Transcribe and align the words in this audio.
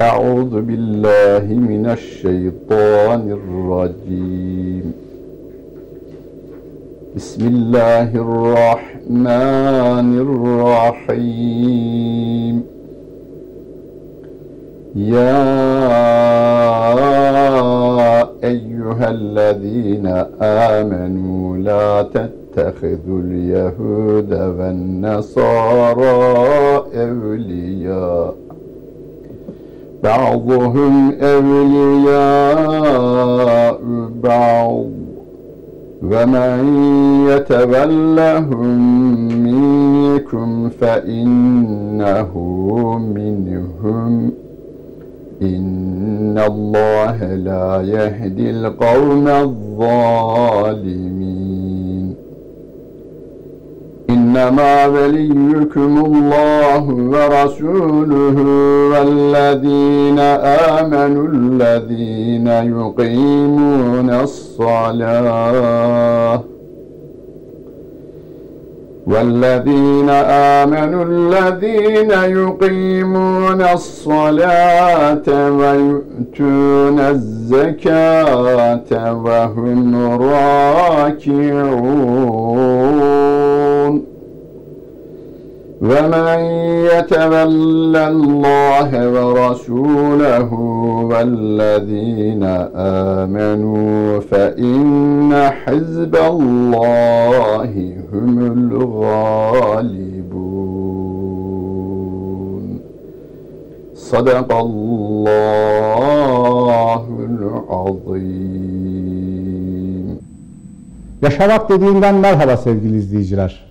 أعوذ 0.00 0.60
بالله 0.68 1.44
من 1.70 1.84
الشيطان 1.86 3.22
الرجيم 3.38 4.92
بسم 7.16 7.42
الله 7.46 8.10
والنصارى 25.05 26.83
أولياء. 26.95 28.35
بعضهم 30.03 31.13
أولياء 31.21 32.09
بعض. 34.23 34.85
ومن 36.03 36.59
يتولهم 37.29 38.79
منكم 39.43 40.69
فإنه 40.69 42.33
منهم. 43.15 44.31
إن 45.41 46.41
الله 46.47 47.35
لا 47.35 47.81
يهدي 47.81 48.49
القوم 48.49 49.27
الظالمين. 49.27 51.24
إنما 54.35 54.85
وليكم 54.87 56.05
الله 56.05 56.83
ورسوله 56.89 58.35
والذين 58.91 60.19
آمنوا 60.79 61.27
الذين 61.27 62.47
يقيمون 62.47 64.09
الصلاة 64.09 65.55
والذين 69.07 70.09
آمنوا 70.59 71.05
الذين 71.05 72.11
يقيمون 72.11 73.61
الصلاة 73.61 75.49
ويؤتون 75.59 76.99
الزكاة 76.99 78.33
وهم 79.13 79.95
راكعون. 80.21 81.55
ومن 85.84 86.40
يتول 86.92 87.96
الله 87.96 88.90
ورسوله 89.14 90.52
والذين 91.10 92.42
آمنوا 92.76 94.20
فإن 94.20 95.50
حزب 95.64 96.16
الله 96.16 97.72
هم 98.12 98.38
الغالبون 98.52 100.00
صدق 103.94 104.52
الله 104.52 106.10
العظيم 107.30 108.80
Yaşamak 111.22 111.68
dediğinden 111.68 112.14
merhaba 112.14 112.56
sevgili 112.56 112.96
izleyiciler. 112.96 113.70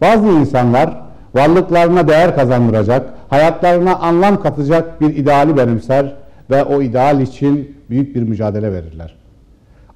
Bazı 0.00 0.26
insanlar 0.26 1.02
varlıklarına 1.34 2.08
değer 2.08 2.36
kazandıracak, 2.36 3.10
hayatlarına 3.28 3.96
anlam 3.96 4.42
katacak 4.42 5.00
bir 5.00 5.16
ideali 5.16 5.56
benimser 5.56 6.14
ve 6.50 6.64
o 6.64 6.82
ideal 6.82 7.20
için 7.20 7.76
büyük 7.90 8.14
bir 8.14 8.22
mücadele 8.22 8.72
verirler. 8.72 9.14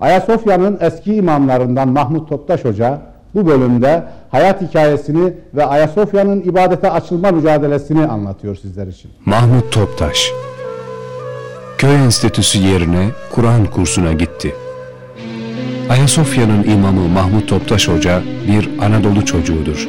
Ayasofya'nın 0.01 0.79
eski 0.81 1.15
imamlarından 1.15 1.89
Mahmut 1.89 2.29
Toptaş 2.29 2.65
Hoca 2.65 2.99
bu 3.35 3.47
bölümde 3.47 4.03
hayat 4.31 4.63
hikayesini 4.63 5.33
ve 5.55 5.67
Ayasofya'nın 5.67 6.41
ibadete 6.41 6.91
açılma 6.91 7.31
mücadelesini 7.31 8.07
anlatıyor 8.07 8.57
sizler 8.57 8.87
için. 8.87 9.11
Mahmut 9.27 9.73
Toptaş 9.73 10.33
Köy 11.79 11.95
enstitüsü 12.05 12.59
yerine 12.59 13.09
Kur'an 13.31 13.67
kursuna 13.67 14.13
gitti. 14.13 14.55
Ayasofya'nın 15.91 16.65
imamı 16.65 17.09
Mahmut 17.09 17.49
Toptaş 17.49 17.89
Hoca 17.89 18.23
bir 18.49 18.71
Anadolu 18.83 19.25
çocuğudur. 19.25 19.89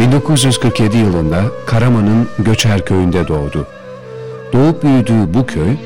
1947 0.00 0.96
yılında 0.96 1.42
Karaman'ın 1.66 2.28
Göçer 2.38 2.84
köyünde 2.84 3.28
doğdu. 3.28 3.66
Doğup 4.52 4.82
büyüdüğü 4.82 5.34
bu 5.34 5.46
köy, 5.46 5.76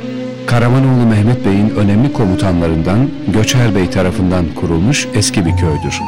Karamanoğlu 0.47 1.07
Mehmet 1.11 1.47
Bey'in 1.47 1.71
önemli 1.71 2.13
komutanlarından 2.13 3.09
Göçer 3.29 3.75
Bey 3.75 3.91
tarafından 3.91 4.45
kurulmuş 4.61 5.09
eski 5.15 5.47
bir 5.47 5.57
köydür. 5.57 6.01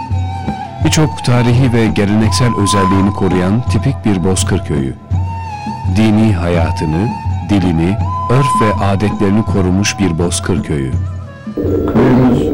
Birçok 0.84 1.24
tarihi 1.24 1.72
ve 1.72 1.86
geleneksel 1.86 2.48
özelliğini 2.62 3.10
koruyan 3.10 3.62
tipik 3.68 4.04
bir 4.04 4.24
bozkır 4.24 4.64
köyü. 4.64 4.94
Dini 5.96 6.32
hayatını, 6.32 7.08
dilini, 7.50 7.96
örf 8.30 8.62
ve 8.62 8.84
adetlerini 8.84 9.44
korumuş 9.44 9.98
bir 9.98 10.18
bozkır 10.18 10.62
köyü. 10.62 10.92
Köyümüz 11.94 12.49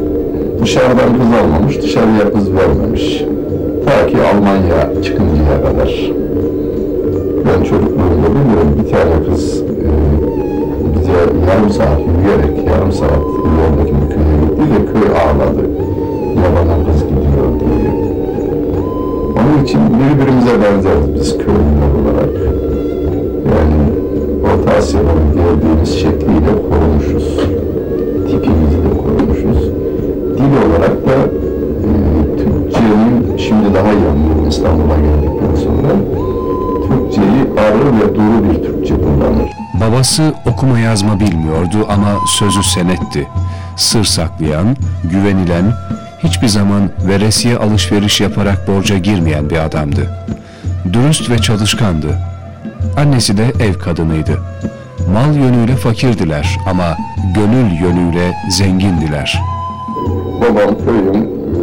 dışarıdan 0.61 1.17
kız 1.17 1.33
almamış, 1.43 1.81
dışarıya 1.81 2.33
kız 2.33 2.53
vermemiş. 2.53 3.23
Ta 3.85 4.07
ki 4.07 4.17
Almanya 4.33 5.03
çıkıncaya 5.03 5.63
kadar. 5.63 6.11
Ben 7.45 7.63
çocukluğumda 7.63 8.27
biliyorum 8.35 8.75
bir 8.79 8.91
tane 8.91 9.25
kız 9.29 9.61
e, 9.61 9.65
bize 10.95 11.11
yarım 11.47 11.69
saat 11.69 11.99
yürüyerek 11.99 12.67
yarım 12.67 12.91
saat 12.91 13.23
yoldaki 13.59 13.93
bir 14.01 14.09
köye 14.15 14.35
gitti 14.41 14.63
de 14.73 14.93
köy 14.93 15.09
ağladı. 15.21 15.63
Yabanan 16.43 16.85
kız 16.85 17.03
gidiyor 17.03 17.49
diye. 17.59 17.91
Onun 19.39 19.63
için 19.63 19.79
birbirimize 19.79 20.51
benzeriz 20.61 21.15
biz 21.15 21.37
köylüler 21.37 21.91
olarak. 22.01 22.35
Yani 23.49 23.79
Orta 24.43 24.77
Asya'dan 24.77 25.17
geldiğimiz 25.35 25.95
şekliyle 25.95 26.51
korumuşuz 26.69 27.37
tipimizi 28.27 28.77
de 28.83 28.97
korumuşuz. 29.03 29.76
Dil 30.37 30.69
olarak 30.69 31.07
da 31.07 31.13
e, 31.13 31.91
Türkçenin 32.37 33.37
şimdi 33.37 33.73
daha 33.73 33.91
iyi 33.93 34.49
İstanbul'a 34.49 34.95
geldikten 34.95 35.55
sonra. 35.55 35.91
Türkçeyi 36.87 37.43
ağır 37.59 38.01
ve 38.01 38.15
duru 38.15 38.49
bir 38.49 38.63
Türkçe 38.63 38.95
kullanır. 38.95 39.49
Babası 39.73 40.33
okuma 40.45 40.79
yazma 40.79 41.19
bilmiyordu 41.19 41.85
ama 41.89 42.07
sözü 42.27 42.63
senetti. 42.63 43.27
Sır 43.75 44.03
saklayan, 44.03 44.75
güvenilen, 45.03 45.73
hiçbir 46.23 46.47
zaman 46.47 46.89
veresiye 47.07 47.57
alışveriş 47.57 48.21
yaparak 48.21 48.67
borca 48.67 48.97
girmeyen 48.97 49.49
bir 49.49 49.57
adamdı. 49.57 50.09
Dürüst 50.93 51.29
ve 51.29 51.37
çalışkandı. 51.37 52.07
Annesi 52.97 53.37
de 53.37 53.45
ev 53.59 53.73
kadınıydı. 53.73 54.39
Mal 55.13 55.35
yönüyle 55.35 55.75
fakirdiler 55.75 56.57
ama 56.69 56.97
gönül 57.35 57.71
yönüyle 57.81 58.33
zengindiler. 58.49 59.41
Babam 60.41 60.75
köyün, 60.85 61.23
e, 61.23 61.59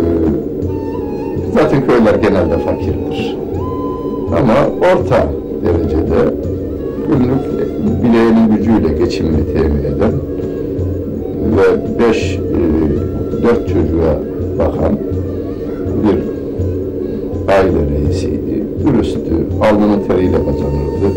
zaten 1.54 1.86
köyler 1.86 2.14
genelde 2.14 2.58
fakirdir. 2.58 3.36
Ama 4.38 4.54
orta 4.78 5.26
derecede 5.64 6.34
günlük 7.08 7.44
bileğinin 8.04 8.56
gücüyle 8.56 8.88
geçimini 8.98 9.52
temin 9.54 9.84
eden 9.84 10.12
ve 11.56 11.98
beş, 11.98 12.34
e, 12.38 12.60
dört 13.42 13.68
çocuğa 13.68 14.14
bakan 14.58 14.98
bir 16.04 16.18
aile 17.52 17.78
reisiydi. 17.98 18.64
Dürüsttü, 18.86 19.34
alnının 19.62 20.00
teriyle 20.08 20.36
kazanırdı. 20.36 21.08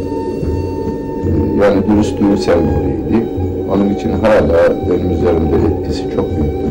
E, 1.25 1.65
Yani 1.65 1.81
dürüstlüğün 1.89 2.35
sembolüydü. 2.35 3.27
Onun 3.75 3.89
için 3.89 4.09
hala 4.11 4.75
benim 4.89 5.11
üzerimde 5.11 5.55
etkisi 5.81 6.03
çok 6.15 6.25
babamın. 6.25 6.66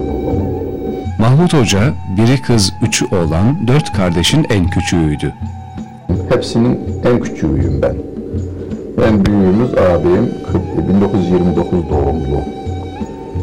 Mahmut 1.18 1.54
Hoca, 1.54 1.80
biri 2.16 2.42
kız, 2.42 2.72
üçü 2.82 3.04
oğlan, 3.04 3.68
dört 3.68 3.92
kardeşin 3.92 4.46
en 4.50 4.66
küçüğüydü. 4.70 5.32
Hepsinin 6.28 6.80
en 7.04 7.20
küçüğüyüm 7.20 7.82
ben. 7.82 7.96
En 9.08 9.24
büyüğümüz 9.26 9.70
abim 9.74 10.30
40 10.52 10.88
1929 10.88 11.90
doğumlu. 11.90 12.40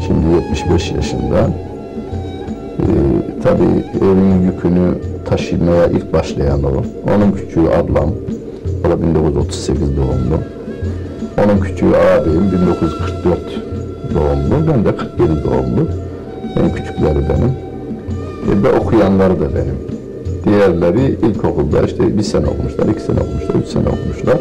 Şimdi 0.08 0.36
75 0.36 0.92
yaşında. 0.92 1.50
Ee, 2.80 2.84
tabii 3.44 3.86
evin 4.06 4.42
yükünü 4.46 4.98
taşımaya 5.26 5.88
ilk 5.88 6.14
başlayan 6.14 6.64
o. 6.64 6.84
Onun 7.16 7.32
küçüğü 7.32 7.70
ablam. 7.70 8.10
O 8.88 8.90
da 8.90 9.02
1938 9.02 9.98
doğumlu. 9.98 10.38
Onun 11.46 11.60
küçüğü 11.62 11.96
abim 11.96 12.52
1944 12.52 13.40
doğumlu. 14.14 14.68
Ben 14.74 14.86
de 14.86 14.96
47 14.96 15.44
doğumlu. 15.44 15.88
En 16.56 16.74
küçükleri 16.74 17.30
benim. 17.30 17.63
E, 18.52 18.64
ve 18.64 18.72
okuyanları 18.72 19.40
da 19.40 19.56
benim. 19.56 19.78
Diğerleri 20.46 21.18
ilkokulda 21.28 21.82
işte 21.82 22.18
bir 22.18 22.24
sene 22.24 22.46
okumuşlar, 22.46 22.88
iki 22.88 23.02
sene 23.02 23.20
okumuşlar, 23.20 23.56
üç 23.56 23.68
sene 23.68 23.88
okumuşlar. 23.88 24.40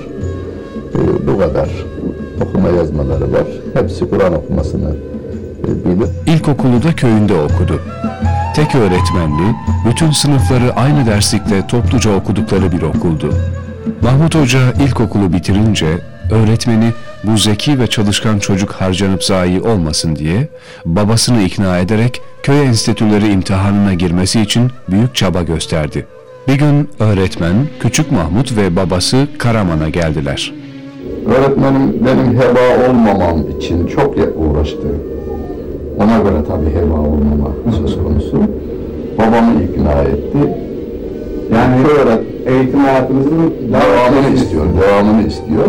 E, 0.94 1.26
bu 1.26 1.38
kadar 1.38 1.68
okuma 2.42 2.68
yazmaları 2.68 3.32
var. 3.32 3.46
Hepsi 3.74 4.10
Kur'an 4.10 4.34
okumasını 4.34 4.96
e, 5.64 5.84
bilir. 5.84 6.08
İlkokulu 6.26 6.82
da 6.82 6.96
köyünde 6.96 7.34
okudu. 7.34 7.80
Tek 8.54 8.74
öğretmenli, 8.74 9.54
bütün 9.90 10.10
sınıfları 10.10 10.72
aynı 10.76 11.06
derslikte 11.06 11.66
topluca 11.66 12.16
okudukları 12.16 12.72
bir 12.72 12.82
okuldu. 12.82 13.34
Mahmut 14.02 14.34
Hoca 14.34 14.72
ilkokulu 14.72 15.32
bitirince 15.32 15.86
öğretmeni 16.30 16.92
bu 17.24 17.36
zeki 17.36 17.78
ve 17.80 17.86
çalışkan 17.86 18.38
çocuk 18.38 18.72
harcanıp 18.72 19.24
zayi 19.24 19.60
olmasın 19.60 20.16
diye 20.16 20.48
babasını 20.84 21.42
ikna 21.42 21.78
ederek 21.78 22.20
köy 22.42 22.66
enstitüleri 22.66 23.32
imtihanına 23.32 23.94
girmesi 23.94 24.40
için 24.40 24.70
büyük 24.88 25.14
çaba 25.14 25.42
gösterdi. 25.42 26.06
Bir 26.48 26.54
gün 26.54 26.88
öğretmen, 27.00 27.54
küçük 27.80 28.12
Mahmut 28.12 28.56
ve 28.56 28.76
babası 28.76 29.26
Karaman'a 29.38 29.88
geldiler. 29.88 30.52
Öğretmenim 31.26 32.06
benim 32.06 32.40
heba 32.40 32.88
olmamam 32.88 33.50
için 33.58 33.86
çok 33.86 34.16
uğraştı. 34.36 34.88
Ona 35.98 36.18
göre 36.18 36.44
tabii 36.48 36.70
heba 36.70 36.94
olmama 36.94 37.50
söz 37.80 37.96
konusu. 37.96 38.42
Babamı 39.18 39.62
ikna 39.62 40.02
etti. 40.02 40.38
Yani 41.54 41.86
Köy 41.86 41.96
öğret 41.96 42.20
eğitim 42.46 42.80
hayatınızın 42.80 43.54
devamını 43.72 44.34
istiyor, 44.34 44.66
devamını 44.80 45.26
istiyor. 45.26 45.66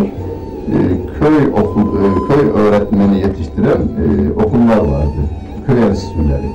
Ee, 0.68 0.74
köy 1.20 1.46
okul, 1.52 1.80
e, 1.80 2.04
köy 2.28 2.62
öğretmeni 2.62 3.20
yetiştiren 3.20 3.80
e, 4.04 4.32
okullar 4.32 4.76
vardı. 4.76 5.20
Köy 5.66 5.82
enstitüleri. 5.82 6.50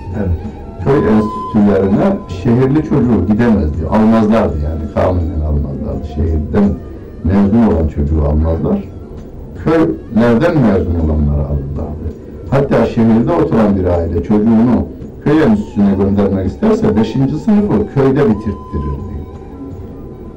Köy 0.84 1.00
enstitülerine 1.08 2.18
şehirli 2.44 2.84
çocuğu 2.84 3.26
gidemezdi, 3.28 3.88
almazlardı 3.92 4.56
yani 4.64 4.94
kanunen 4.94 5.42
almazlardı. 5.42 6.08
Şehirden 6.16 6.70
mezun 7.24 7.74
olan 7.74 7.88
çocuğu 7.88 8.24
almazlar. 8.30 8.84
Köylerden 9.64 10.58
mezun 10.58 10.96
olanları 10.96 11.48
alırlardı. 11.48 12.06
Hatta 12.50 12.86
şehirde 12.86 13.32
oturan 13.32 13.76
bir 13.76 13.86
aile 13.86 14.24
çocuğunu 14.24 14.86
köy 15.24 15.44
enstitüsüne 15.44 15.96
göndermek 15.96 16.48
isterse 16.48 16.96
5. 16.96 17.12
sınıfı 17.12 17.94
köyde 17.96 18.30
bitirttirirdi. 18.30 19.10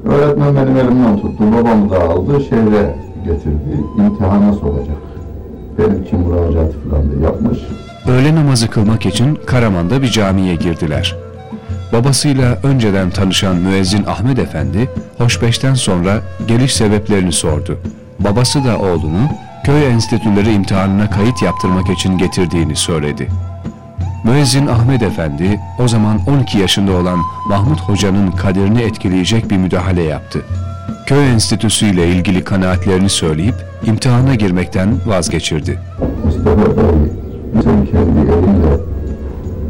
Öğretmen 0.05 0.55
benim 0.55 0.77
elimden 0.77 1.17
tuttu, 1.17 1.43
babamı 1.57 1.89
da 1.89 1.99
aldı, 1.99 2.41
şehre 2.49 2.95
getirdi, 3.23 3.83
imtihana 3.97 4.53
sokacak. 4.53 4.97
Benim 5.77 6.03
için 6.03 6.19
müracaatı 6.19 6.89
falan 6.89 7.11
da 7.11 7.25
yapmış. 7.25 7.59
Öğle 8.07 8.35
namazı 8.35 8.69
kılmak 8.69 9.05
için 9.05 9.39
Karaman'da 9.45 10.01
bir 10.01 10.07
camiye 10.07 10.55
girdiler. 10.55 11.15
Babasıyla 11.93 12.57
önceden 12.63 13.09
tanışan 13.09 13.55
müezzin 13.55 14.03
Ahmet 14.05 14.39
Efendi, 14.39 14.89
hoşbeşten 15.17 15.73
sonra 15.73 16.21
geliş 16.47 16.73
sebeplerini 16.73 17.31
sordu. 17.31 17.77
Babası 18.19 18.65
da 18.65 18.77
oğlunu 18.77 19.29
köy 19.63 19.87
enstitüleri 19.87 20.53
imtihanına 20.53 21.09
kayıt 21.09 21.41
yaptırmak 21.41 21.89
için 21.89 22.17
getirdiğini 22.17 22.75
söyledi. 22.75 23.29
Müezzin 24.23 24.67
Ahmet 24.67 25.01
Efendi 25.01 25.59
o 25.79 25.87
zaman 25.87 26.19
12 26.27 26.57
yaşında 26.57 26.91
olan 26.91 27.19
Mahmut 27.49 27.81
Hoca'nın 27.81 28.31
kaderini 28.31 28.81
etkileyecek 28.81 29.49
bir 29.49 29.57
müdahale 29.57 30.03
yaptı. 30.03 30.41
Köy 31.05 31.29
enstitüsü 31.29 31.85
ile 31.85 32.07
ilgili 32.07 32.43
kanaatlerini 32.43 33.09
söyleyip 33.09 33.55
imtihana 33.85 34.35
girmekten 34.35 34.89
vazgeçirdi. 35.05 35.79
Mustafa 36.25 36.57
Bey, 36.57 37.11
sen 37.63 37.85
kendi 37.85 38.19
elinle 38.31 38.77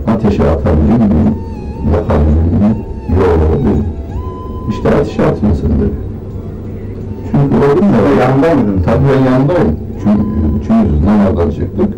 ateşe 0.07 0.43
atabilir 0.49 0.97
miyim, 0.97 1.35
yakabilir 1.93 2.41
miyim, 2.51 2.77
yok 3.19 3.39
dedi. 3.53 3.83
İşte 4.69 4.89
ateşe 4.89 5.23
dedi. 5.23 5.89
Çünkü 7.31 7.55
o 7.55 7.75
gün 7.75 7.87
de 7.93 8.21
yanında 8.21 8.55
mıydın? 8.55 8.83
Tabii 8.85 9.03
ben 9.15 9.31
yanındayım. 9.31 9.79
Çünkü 10.03 10.23
üçümüz 10.61 11.03
namazdan 11.03 11.49
çıktık. 11.49 11.89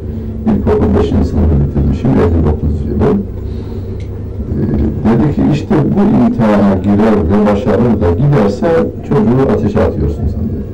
İlkokul 0.55 0.99
5. 0.99 1.09
sınıfı 1.09 1.55
bitirmişim, 1.67 2.09
59 2.09 2.81
yılı. 2.87 3.17
Dedi 5.05 5.35
ki 5.35 5.41
işte 5.53 5.75
bu 5.95 6.25
imtihana 6.25 6.75
girer 6.83 7.15
ve 7.29 7.51
başarır 7.51 8.01
da 8.01 8.11
giderse 8.11 8.67
çocuğu 9.09 9.51
ateşe 9.53 9.83
atıyorsun 9.83 10.23
sen 10.31 10.43
dedi. 10.49 10.65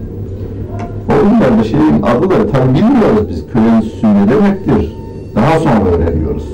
O 1.09 1.29
günlerde 1.29 1.63
şeyin 1.63 2.01
adı 2.01 2.29
da 2.29 2.47
tabii 2.51 2.73
bilmiyoruz 2.73 3.29
biz 3.29 3.43
köyün 3.53 4.15
ne 4.15 4.29
demektir. 4.29 4.95
Daha 5.35 5.59
sonra 5.59 5.85
öğreniyoruz. 5.85 6.45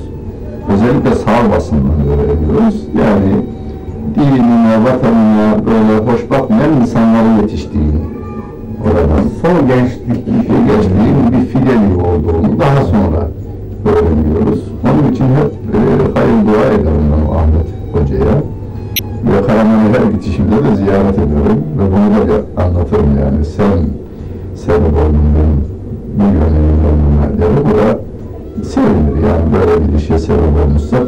Özellikle 0.74 1.16
sağ 1.16 1.52
basından 1.56 2.00
öğreniyoruz. 2.08 2.86
Yani 3.02 3.34
dinine, 4.16 4.76
vatanına 4.84 5.66
böyle 5.66 6.12
hoş 6.12 6.30
bakmayan 6.30 6.82
insanların 6.82 7.42
yetiştiğini 7.42 8.02
oradan 8.84 9.24
Son 9.42 9.68
gençlik 9.68 10.26
gençliğin 10.68 11.32
bir 11.32 11.46
fideli 11.48 11.96
olduğunu 11.96 12.60
daha 12.60 12.86
sonra 12.86 13.28
öğreniyoruz. 13.86 14.60
Onun 14.84 15.12
için 15.14 15.26
hep 15.26 15.52
e, 15.76 15.80
hayır 16.16 16.48
dua 16.48 16.66
ederim 16.66 17.06
ben 17.12 17.36
Ahmet 17.36 17.68
Hoca'ya. 17.94 18.36
Ve 19.26 19.48
Karaman'a 19.48 19.84
her 19.84 20.12
gidişimde 20.12 20.64
de 20.64 20.76
ziyaret 20.76 21.14
ediyorum 21.20 21.64
ve 21.78 21.84
bunu 21.92 22.16
da 22.16 22.28
bir 22.28 22.62
anlatırım 22.64 23.18
yani. 23.20 23.46
Sen 23.46 23.78
sebep 24.56 24.94
oldun 24.94 25.26
benim 25.36 25.58
bu 26.18 26.24
yönelim 26.24 26.80
olmama 26.90 27.30
dedi. 27.38 27.66
Bu 27.66 27.78
da 27.78 28.00
sevinir 28.70 29.28
yani 29.28 29.46
böyle 29.54 29.88
bir 29.88 29.98
işe 29.98 30.20
sebep 30.20 30.66
olmuşsak 30.66 31.08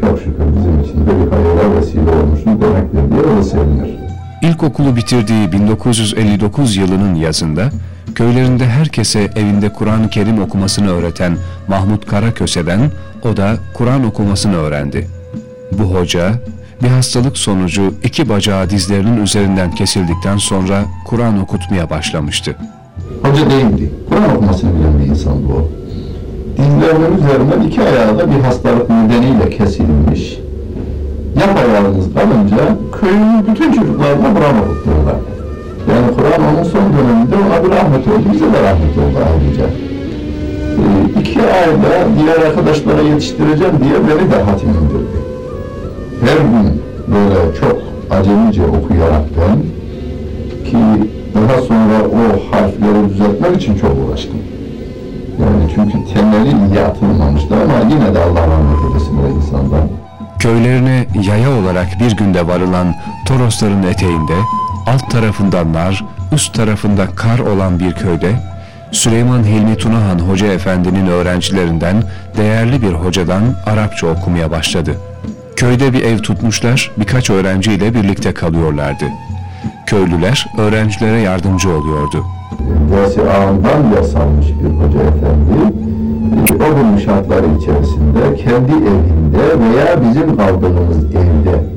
çok 0.00 0.18
şükür 0.18 0.44
bizim 0.56 0.80
için 0.80 1.06
de 1.06 1.10
bir 1.10 1.30
hayırla 1.30 1.76
vesile 1.76 2.10
olmuşuz 2.10 2.46
demektir 2.46 3.10
diye 3.10 3.34
o 3.34 3.38
da 3.38 3.42
sevinir. 3.42 3.96
İlkokulu 4.42 4.96
bitirdiği 4.96 5.52
1959 5.52 6.76
yılının 6.76 7.14
yazında 7.14 7.70
köylerinde 8.14 8.66
herkese 8.66 9.30
evinde 9.36 9.72
Kur'an-ı 9.72 10.10
Kerim 10.10 10.42
okumasını 10.42 10.90
öğreten 10.90 11.36
Mahmut 11.68 12.06
Karaköse'den 12.06 12.80
o 13.24 13.36
da 13.36 13.56
Kur'an 13.74 14.06
okumasını 14.06 14.56
öğrendi. 14.56 15.08
Bu 15.72 15.82
hoca 15.82 16.32
bir 16.82 16.88
hastalık 16.88 17.38
sonucu 17.38 17.94
iki 18.02 18.28
bacağı 18.28 18.70
dizlerinin 18.70 19.22
üzerinden 19.22 19.70
kesildikten 19.70 20.36
sonra 20.36 20.84
Kur'an 21.06 21.42
okutmaya 21.42 21.90
başlamıştı. 21.90 22.56
Hoca 23.22 23.50
değildi. 23.50 23.92
Kur'an 24.08 24.36
okumasını 24.36 24.70
bilen 24.78 24.98
bir 24.98 25.04
insandı 25.04 25.52
o. 25.52 25.68
Dizlerinin 26.56 27.18
üzerinden 27.18 27.60
iki 27.68 27.82
ayağı 27.82 28.18
da 28.18 28.30
bir 28.30 28.40
hastalık 28.40 28.90
nedeniyle 28.90 29.50
kesilmiş. 29.50 30.38
Yapayalnız 31.40 32.14
kalınca 32.14 32.56
köyün 33.00 33.46
bütün 33.46 33.72
çocuklarına 33.72 34.34
Kur'an 34.34 34.58
okuttular. 34.58 35.35
Yani 35.90 36.16
Kur'an 36.16 36.54
onun 36.54 36.62
son 36.64 36.92
döneminde 36.96 37.34
ona 37.36 37.64
bir 37.64 37.70
rahmet 37.76 38.08
oldu, 38.08 38.26
bize 38.32 38.44
de 38.44 38.62
rahmet 38.62 38.98
oldu 38.98 39.18
ayrıca. 39.28 39.64
Ee, 40.78 41.20
iki 41.20 41.40
ayda 41.42 42.08
diğer 42.18 42.46
arkadaşlara 42.48 43.00
yetiştireceğim 43.02 43.74
diye 43.84 43.94
beni 44.08 44.30
de 44.30 44.42
hatim 44.42 44.68
indirdi. 44.68 45.18
Her 46.20 46.36
gün 46.36 46.82
böyle 47.08 47.54
çok 47.60 47.76
acemice 48.10 48.62
okuyarak 48.62 49.22
ben 49.38 49.58
ki 50.70 51.08
daha 51.34 51.62
sonra 51.62 51.98
o 52.18 52.22
harfleri 52.50 53.08
düzeltmek 53.08 53.62
için 53.62 53.78
çok 53.78 53.90
uğraştım. 53.90 54.38
Yani 55.40 55.70
çünkü 55.74 56.14
temeli 56.14 56.48
iyi 56.48 56.80
atılmamıştı 56.80 57.54
ama 57.54 57.90
yine 57.90 58.14
de 58.14 58.18
Allah 58.18 58.46
rahmet 58.46 58.84
eylesin 58.88 59.16
o 59.16 59.36
insandan. 59.36 59.88
Köylerine 60.38 61.06
yaya 61.28 61.50
olarak 61.50 61.86
bir 62.00 62.16
günde 62.16 62.46
varılan 62.48 62.94
Torosların 63.26 63.82
eteğinde 63.82 64.34
alt 64.86 65.10
tarafında 65.10 65.72
nar, 65.72 66.04
üst 66.32 66.54
tarafında 66.54 67.06
kar 67.16 67.38
olan 67.38 67.78
bir 67.78 67.92
köyde 67.92 68.32
Süleyman 68.92 69.44
Hilmi 69.44 69.76
Tunahan 69.76 70.18
Hoca 70.18 70.46
Efendi'nin 70.46 71.06
öğrencilerinden 71.06 72.02
değerli 72.36 72.82
bir 72.82 72.92
hocadan 72.92 73.42
Arapça 73.66 74.06
okumaya 74.06 74.50
başladı. 74.50 74.94
Köyde 75.56 75.92
bir 75.92 76.04
ev 76.04 76.18
tutmuşlar, 76.18 76.90
birkaç 76.98 77.30
öğrenciyle 77.30 77.94
birlikte 77.94 78.34
kalıyorlardı. 78.34 79.04
Köylüler 79.86 80.46
öğrencilere 80.58 81.20
yardımcı 81.20 81.70
oluyordu. 81.70 82.24
Dersi 82.92 83.20
ağından 83.22 83.92
ders 83.96 84.14
almış 84.14 84.46
bir 84.46 84.68
hoca 84.68 85.00
efendi 85.00 85.76
o 86.54 86.76
gün 86.76 86.98
şartları 87.04 87.46
içerisinde 87.58 88.36
kendi 88.36 88.72
evinde 88.72 89.60
veya 89.60 90.02
bizim 90.02 90.36
kaldığımız 90.36 91.04
evde 91.04 91.75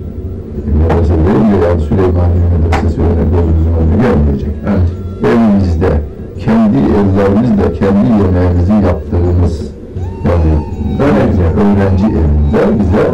medrese 0.80 1.14
değil 1.26 1.64
yani 1.64 1.82
Süleyman 1.82 2.30
Medresesi 2.52 3.02
gözümüzün 3.34 3.74
önüne 3.80 3.98
gelmeyecek. 4.04 4.54
Evet. 4.70 4.90
Evimizde, 5.30 5.92
kendi 6.40 6.78
evlerimizde, 6.78 7.74
kendi 7.80 8.08
yemeğimizi 8.22 8.74
yaptığımız 8.88 9.72
yani 10.28 10.52
öğrenci, 11.00 11.42
öğrenci 11.62 12.06
evinde 12.06 12.80
bize 12.80 13.06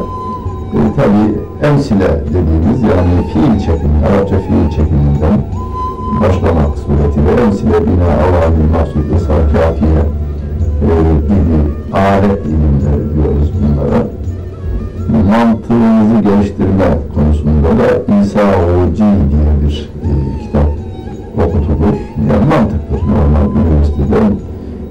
e, 0.75 0.79
tabi 0.95 1.21
emsile 1.67 2.23
dediğimiz 2.27 2.83
yani 2.83 3.13
fiil 3.33 3.59
çekimi, 3.59 3.97
Arapça 4.07 4.39
fiil 4.39 4.69
çekiminden 4.69 5.37
başlamak 6.21 6.77
suretiyle 6.77 7.41
emsile, 7.45 7.87
bina, 7.87 8.09
avami, 8.25 8.63
mahsude, 8.71 9.19
sarkafiye 9.19 10.01
e, 10.81 10.93
gibi 11.27 11.57
alet 11.93 12.45
ilimleri 12.45 13.15
diyoruz 13.15 13.51
bunlara. 13.61 14.14
Mantığımızı 15.23 16.21
geliştirme 16.21 16.97
konusunda 17.15 17.69
da 17.79 18.13
İsa 18.21 18.41
Hoci 18.41 19.03
diye 19.31 19.51
bir 19.61 19.89
e, 20.03 20.11
kitap 20.43 20.69
okutulur. 21.37 21.95
Yani 22.29 22.45
mantıktır 22.49 22.99
normal 23.07 23.55
üniversitede 23.55 24.19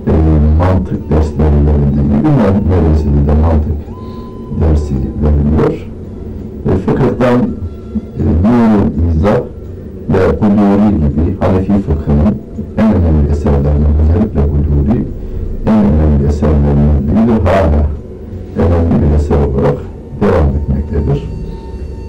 e, 0.06 0.12
mantık 0.58 1.10
dersleri 1.10 1.58
verildiği 1.66 2.06
gibi 2.18 2.28
medresede 2.70 3.26
de 3.26 3.34
mantık 3.42 3.78
dersi 4.60 4.94
veriliyor. 5.22 5.88
E, 6.66 6.76
fıkıhtan 6.76 7.40
e, 8.18 8.24
Nurul 8.42 9.16
İzah 9.16 9.40
ve 10.10 10.28
Huduri 10.36 10.90
gibi 10.96 11.36
Hanefi 11.40 11.72
fıkhının 11.72 12.34
en 12.78 12.94
önemli 12.94 13.30
eserlerinden 13.30 13.94
özellikle 14.02 14.40
Huduri 14.40 15.04
en 15.66 15.84
önemli 15.84 16.26
eserlerinden 16.28 16.98
biridir. 17.06 17.44
Hala 17.44 17.86
önemli 18.56 19.02
bir 19.02 19.16
eser 19.16 19.36
olarak 19.36 19.93
devam 20.24 20.48
etmektedir. 20.56 21.28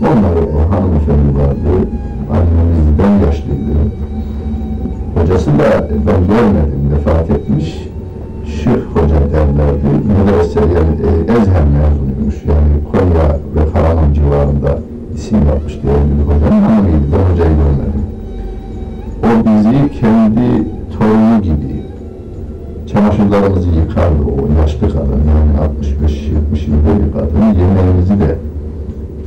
Onları 0.02 0.42
o 0.58 0.74
hanımefendi 0.74 1.32
vardı, 1.40 1.72
annemizden 2.36 3.26
yaşlıydı. 3.26 3.76
Hocası 5.16 5.52
da 5.52 5.90
ben 6.08 6.28
görmedim, 6.28 6.92
vefat 6.92 7.30
etmiş. 7.30 7.88
Şık 8.46 8.84
hoca 8.96 9.16
derlerdi. 9.34 9.90
Medrese 10.08 10.60
yani 10.60 10.96
e, 11.08 11.32
Ezher 11.32 11.64
mezunuymuş. 11.76 12.36
Yani 12.48 12.74
Konya 12.92 13.28
ve 13.56 13.72
Karaman 13.74 14.14
civarında 14.14 14.80
isim 15.16 15.38
yapmış 15.48 15.74
değerli 15.84 16.12
bir 16.20 16.34
hocanın 16.34 16.62
hanımıydı. 16.62 17.06
Ben 17.14 17.34
hocayı 17.34 17.56
görmedim. 17.62 18.06
O 19.24 19.30
bizi 19.46 20.00
kendi 20.00 20.68
torunu 20.98 21.42
gibi 21.42 21.75
çamaşırlarımızı 22.88 23.70
yıkardı 23.70 24.24
o 24.38 24.62
yaşlı 24.62 24.88
kadın 24.88 25.22
yani 25.32 25.52
65-70 26.54 26.70
yılda 26.70 27.06
bir 27.06 27.14
kadın 27.14 27.60
yemeğimizi 27.60 28.20
de 28.20 28.38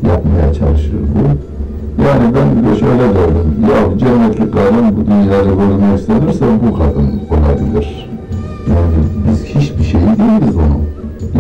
yapmaya 0.08 0.54
çalışırdı. 0.54 1.20
Yani 2.04 2.34
ben 2.34 2.64
de 2.64 2.78
şöyle 2.80 3.02
derdim, 3.02 3.50
ya 3.70 3.98
cennetlik 3.98 4.52
kadın 4.52 4.96
bu 4.96 5.06
dünyada 5.06 5.44
görmek 5.44 5.98
istenirse 6.00 6.44
bu 6.66 6.78
kadın 6.78 7.20
olabilir. 7.30 8.10
Yani 8.68 8.98
biz 9.28 9.44
hiçbir 9.44 9.84
şey 9.84 10.00
değiliz 10.00 10.56
onun. 10.56 10.82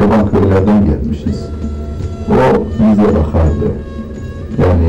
Yaban 0.02 0.30
köylerden 0.30 0.84
gelmişiz. 0.84 1.48
O 2.30 2.62
bize 2.80 3.02
bakardı. 3.02 3.68
Yani 4.58 4.88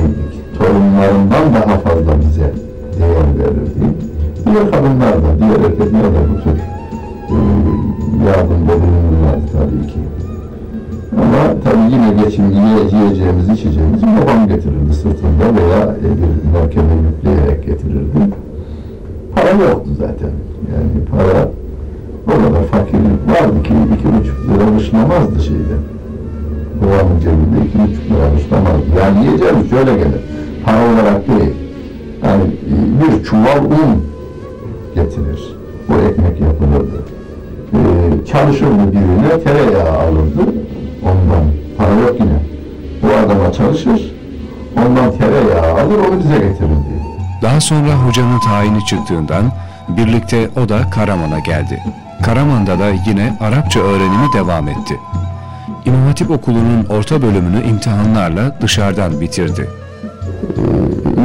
torunlarından 0.57 1.53
daha 1.53 1.77
fazla 1.77 2.21
bize 2.21 2.53
değer 2.99 3.37
verirdi. 3.39 3.95
Diğer 4.45 4.71
kadınlar 4.71 5.13
da, 5.13 5.39
diğer 5.39 5.69
erkekler 5.69 6.03
de 6.03 6.19
bu 6.33 6.43
tür 6.43 6.78
yardımda 8.25 8.73
bulunurlardı 8.81 9.45
tabii 9.51 9.87
ki. 9.87 9.99
Ama 11.17 11.61
tabii 11.63 11.93
yine 11.93 12.23
geçim 12.23 12.45
yiyeceğimiz, 12.51 13.49
içeceğimizi 13.49 14.05
babam 14.05 14.47
getirirdi 14.47 14.93
sırtında 14.93 15.45
veya 15.57 15.95
bir 16.01 16.59
merkebe 16.59 16.93
yükleyerek 17.07 17.65
getirirdi. 17.65 18.19
Para 19.35 19.49
yoktu 19.49 19.89
zaten. 19.99 20.31
Yani 20.71 21.05
para 21.11 21.51
o 22.27 22.31
kadar 22.31 22.63
fakirlik 22.63 23.21
vardı 23.31 23.63
ki 23.63 23.73
iki 23.95 24.07
buçuk 24.17 24.37
lira 24.49 24.79
dışlamazdı 24.79 25.43
şeyde. 25.43 25.75
Babamın 26.81 27.19
cebinde 27.19 27.65
iki 27.67 27.77
buçuk 27.77 28.05
lira 28.11 28.37
dışlamazdı. 28.37 28.85
Yani 28.99 29.25
yiyeceğimiz 29.25 29.69
şöyle 29.69 29.93
gelir. 29.93 30.21
Para 30.65 30.77
olarak 30.77 31.27
değil. 31.27 31.53
Yani 32.23 32.43
bir 33.01 33.23
çuval 33.23 33.65
un 33.65 34.03
getirir. 34.95 35.55
O 35.89 35.93
ekmek 35.93 36.41
yapılırdı. 36.41 37.08
Ee, 37.73 38.25
çalışırdı 38.25 38.91
birine, 38.91 39.43
tereyağı 39.43 39.99
alırdı. 39.99 40.53
Ondan 41.03 41.43
para 41.77 41.93
yok 41.93 42.15
yine. 42.19 42.39
Bu 43.03 43.07
adama 43.25 43.53
çalışır, 43.53 44.13
ondan 44.77 45.11
tereyağı 45.11 45.73
alır, 45.73 45.95
onu 46.09 46.19
bize 46.19 46.35
getirirdi. 46.35 46.99
Daha 47.41 47.61
sonra 47.61 47.93
hocanın 48.07 48.39
tayini 48.39 48.85
çıktığından 48.85 49.43
birlikte 49.89 50.49
o 50.65 50.69
da 50.69 50.89
Karaman'a 50.89 51.39
geldi. 51.39 51.83
Karaman'da 52.25 52.79
da 52.79 52.89
yine 53.07 53.37
Arapça 53.41 53.79
öğrenimi 53.79 54.33
devam 54.33 54.67
etti. 54.67 54.99
İmam 55.85 56.01
Hatip 56.07 56.31
Okulu'nun 56.31 56.85
orta 56.89 57.21
bölümünü 57.21 57.63
imtihanlarla 57.63 58.55
dışarıdan 58.61 59.21
bitirdi. 59.21 59.69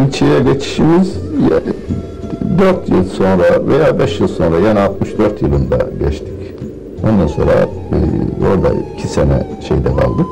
İlçeye 0.06 0.40
geçişimiz 0.40 1.14
4 2.58 2.88
yıl 2.88 3.04
sonra 3.04 3.66
veya 3.68 3.98
5 3.98 4.20
yıl 4.20 4.28
sonra 4.28 4.58
yani 4.58 4.80
64 4.80 5.42
yılında 5.42 5.78
geçtik. 6.00 6.33
Ondan 7.10 7.26
sonra 7.26 7.52
e, 7.52 7.98
orada 8.46 8.74
2 8.98 9.08
sene 9.08 9.46
şeyde 9.68 9.88
kaldık. 9.88 10.26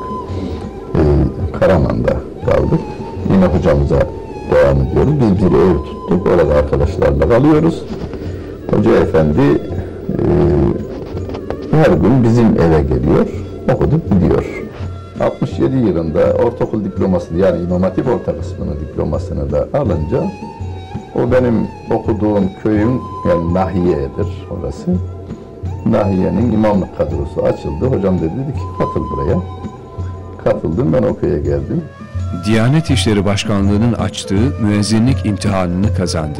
E, 0.95 1.01
Karaman'da 1.59 2.13
kaldık. 2.45 2.79
Yine 3.33 3.45
hocamıza 3.45 3.99
devam 4.51 4.81
ediyoruz. 4.81 5.13
Biz 5.21 5.45
bir 5.45 5.57
ev 5.57 5.77
tuttuk. 5.77 6.27
Orada 6.27 6.55
arkadaşlarla 6.55 7.29
kalıyoruz. 7.29 7.83
Hoca 8.71 8.91
efendi 8.91 9.41
e, 10.09 10.25
her 11.71 11.91
gün 11.91 12.23
bizim 12.23 12.45
eve 12.45 12.81
geliyor. 12.81 13.27
Okuduk 13.73 14.01
gidiyor. 14.11 14.63
67 15.19 15.75
yılında 15.75 16.33
ortaokul 16.45 16.85
diploması 16.85 17.35
yani 17.35 17.63
İmam 17.63 17.83
Hatip 17.83 18.07
orta 18.07 18.37
kısmının 18.37 18.79
diplomasını 18.79 19.51
da 19.51 19.67
alınca 19.73 20.23
o 21.15 21.31
benim 21.31 21.67
okuduğum 21.91 22.43
köyün 22.63 23.01
yani 23.29 23.53
Nahiye'dir 23.53 24.47
orası. 24.51 24.91
Nahiye'nin 25.85 26.51
imamlık 26.51 26.97
kadrosu 26.97 27.43
açıldı. 27.43 27.85
Hocam 27.85 28.17
dedi, 28.17 28.31
dedi 28.31 28.53
ki 28.53 28.63
katıl 28.77 29.01
buraya. 29.11 29.37
Katıldım 30.43 30.93
ben 30.93 31.03
o 31.03 31.15
köye 31.15 31.39
geldim. 31.39 31.83
Diyanet 32.45 32.89
İşleri 32.89 33.25
Başkanlığı'nın 33.25 33.93
açtığı 33.93 34.61
müezzinlik 34.61 35.25
imtihanını 35.25 35.95
kazandı. 35.95 36.39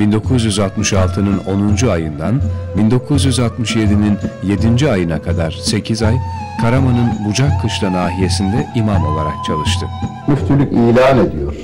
1966'nın 0.00 1.38
10. 1.84 1.88
ayından 1.88 2.40
1967'nin 2.78 4.18
7. 4.42 4.90
ayına 4.90 5.22
kadar 5.22 5.50
8 5.50 6.02
ay 6.02 6.14
Karaman'ın 6.60 7.10
Bucak 7.28 7.62
Kışla 7.62 7.92
nahiyesinde 7.92 8.66
imam 8.74 9.06
olarak 9.06 9.34
çalıştı. 9.46 9.86
Müftülük 10.28 10.72
ilan 10.72 11.18
ediyor. 11.26 11.54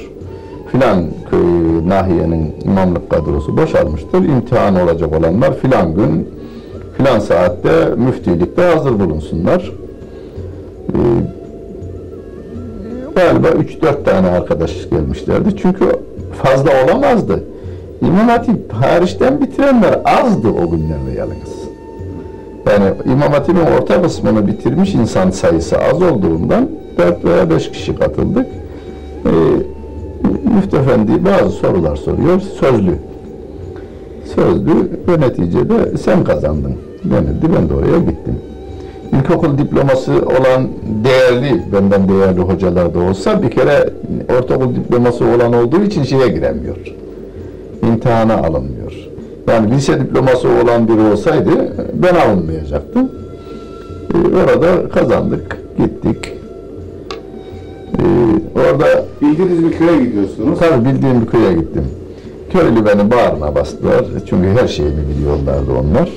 Filan 0.73 1.05
köy 1.31 1.89
nahiyenin 1.89 2.55
imamlık 2.65 3.11
kadrosu 3.11 3.57
boşalmıştır. 3.57 4.25
İmtihan 4.25 4.81
olacak 4.81 5.13
olanlar 5.13 5.59
filan 5.59 5.95
gün 5.95 6.29
filan 6.97 7.19
saatte 7.19 7.95
müftülükte 7.97 8.63
hazır 8.63 9.01
bulunsunlar. 9.01 9.73
Ee, 10.89 10.99
galiba 13.17 13.49
3-4 13.49 14.05
tane 14.05 14.29
arkadaş 14.29 14.91
gelmişlerdi. 14.91 15.57
Çünkü 15.57 15.85
fazla 16.43 16.71
olamazdı. 16.85 17.45
İmam 18.03 18.29
Hatip 18.29 18.73
hariçten 18.73 19.41
bitirenler 19.41 20.01
azdı 20.05 20.49
o 20.49 20.71
günlerde 20.71 21.11
yalnız. 21.19 21.57
Yani 22.67 22.95
İmam 23.05 23.33
Hatip'in 23.33 23.61
orta 23.61 24.03
kısmını 24.03 24.47
bitirmiş 24.47 24.95
insan 24.95 25.31
sayısı 25.31 25.79
az 25.79 26.03
olduğundan 26.03 26.69
4 26.99 27.25
veya 27.25 27.51
5 27.51 27.71
kişi 27.71 27.97
katıldık. 27.97 28.47
Ee, 28.47 29.29
Müftü 30.55 30.77
Efendi 30.77 31.25
bazı 31.25 31.51
sorular 31.51 31.97
soruyor, 31.97 32.41
sözlü. 32.41 32.99
Sözlü 34.37 34.91
ve 35.09 35.21
neticede 35.21 35.99
sen 35.99 36.25
kazandın 36.25 36.73
denildi, 37.05 37.47
ben 37.57 37.69
de 37.69 37.75
oraya 37.75 37.99
gittim. 37.99 38.35
İlkokul 39.13 39.59
diploması 39.59 40.13
olan 40.13 40.69
değerli, 41.05 41.63
benden 41.73 42.09
değerli 42.09 42.41
hocalar 42.41 42.95
da 42.95 42.99
olsa 42.99 43.43
bir 43.43 43.51
kere 43.51 43.91
ortaokul 44.39 44.75
diploması 44.75 45.25
olan 45.25 45.53
olduğu 45.53 45.83
için 45.83 46.03
şeye 46.03 46.29
giremiyor. 46.29 46.77
İmtihana 47.83 48.35
alınmıyor. 48.35 48.93
Yani 49.49 49.71
lise 49.71 50.01
diploması 50.01 50.49
olan 50.49 50.89
biri 50.89 51.01
olsaydı 51.13 51.51
ben 51.95 52.15
alınmayacaktım. 52.15 53.11
Ee, 54.15 54.37
orada 54.37 54.89
kazandık, 54.89 55.59
gittik. 55.79 56.33
Ee, 57.99 58.03
orada 58.61 58.87
Bildiğiniz 59.23 59.65
bir 59.65 59.73
köye 59.73 60.05
gidiyorsunuz. 60.05 60.59
tabii 60.59 60.85
bildiğim 60.85 61.21
bir 61.21 61.27
köye 61.27 61.53
gittim. 61.53 61.85
Köylü 62.57 62.87
beni 62.87 63.11
bağrına 63.11 63.55
bastılar. 63.55 64.05
Çünkü 64.29 64.61
her 64.61 64.69
şeyimi 64.69 65.09
biliyorlardı 65.09 65.73
onlar. 65.73 66.11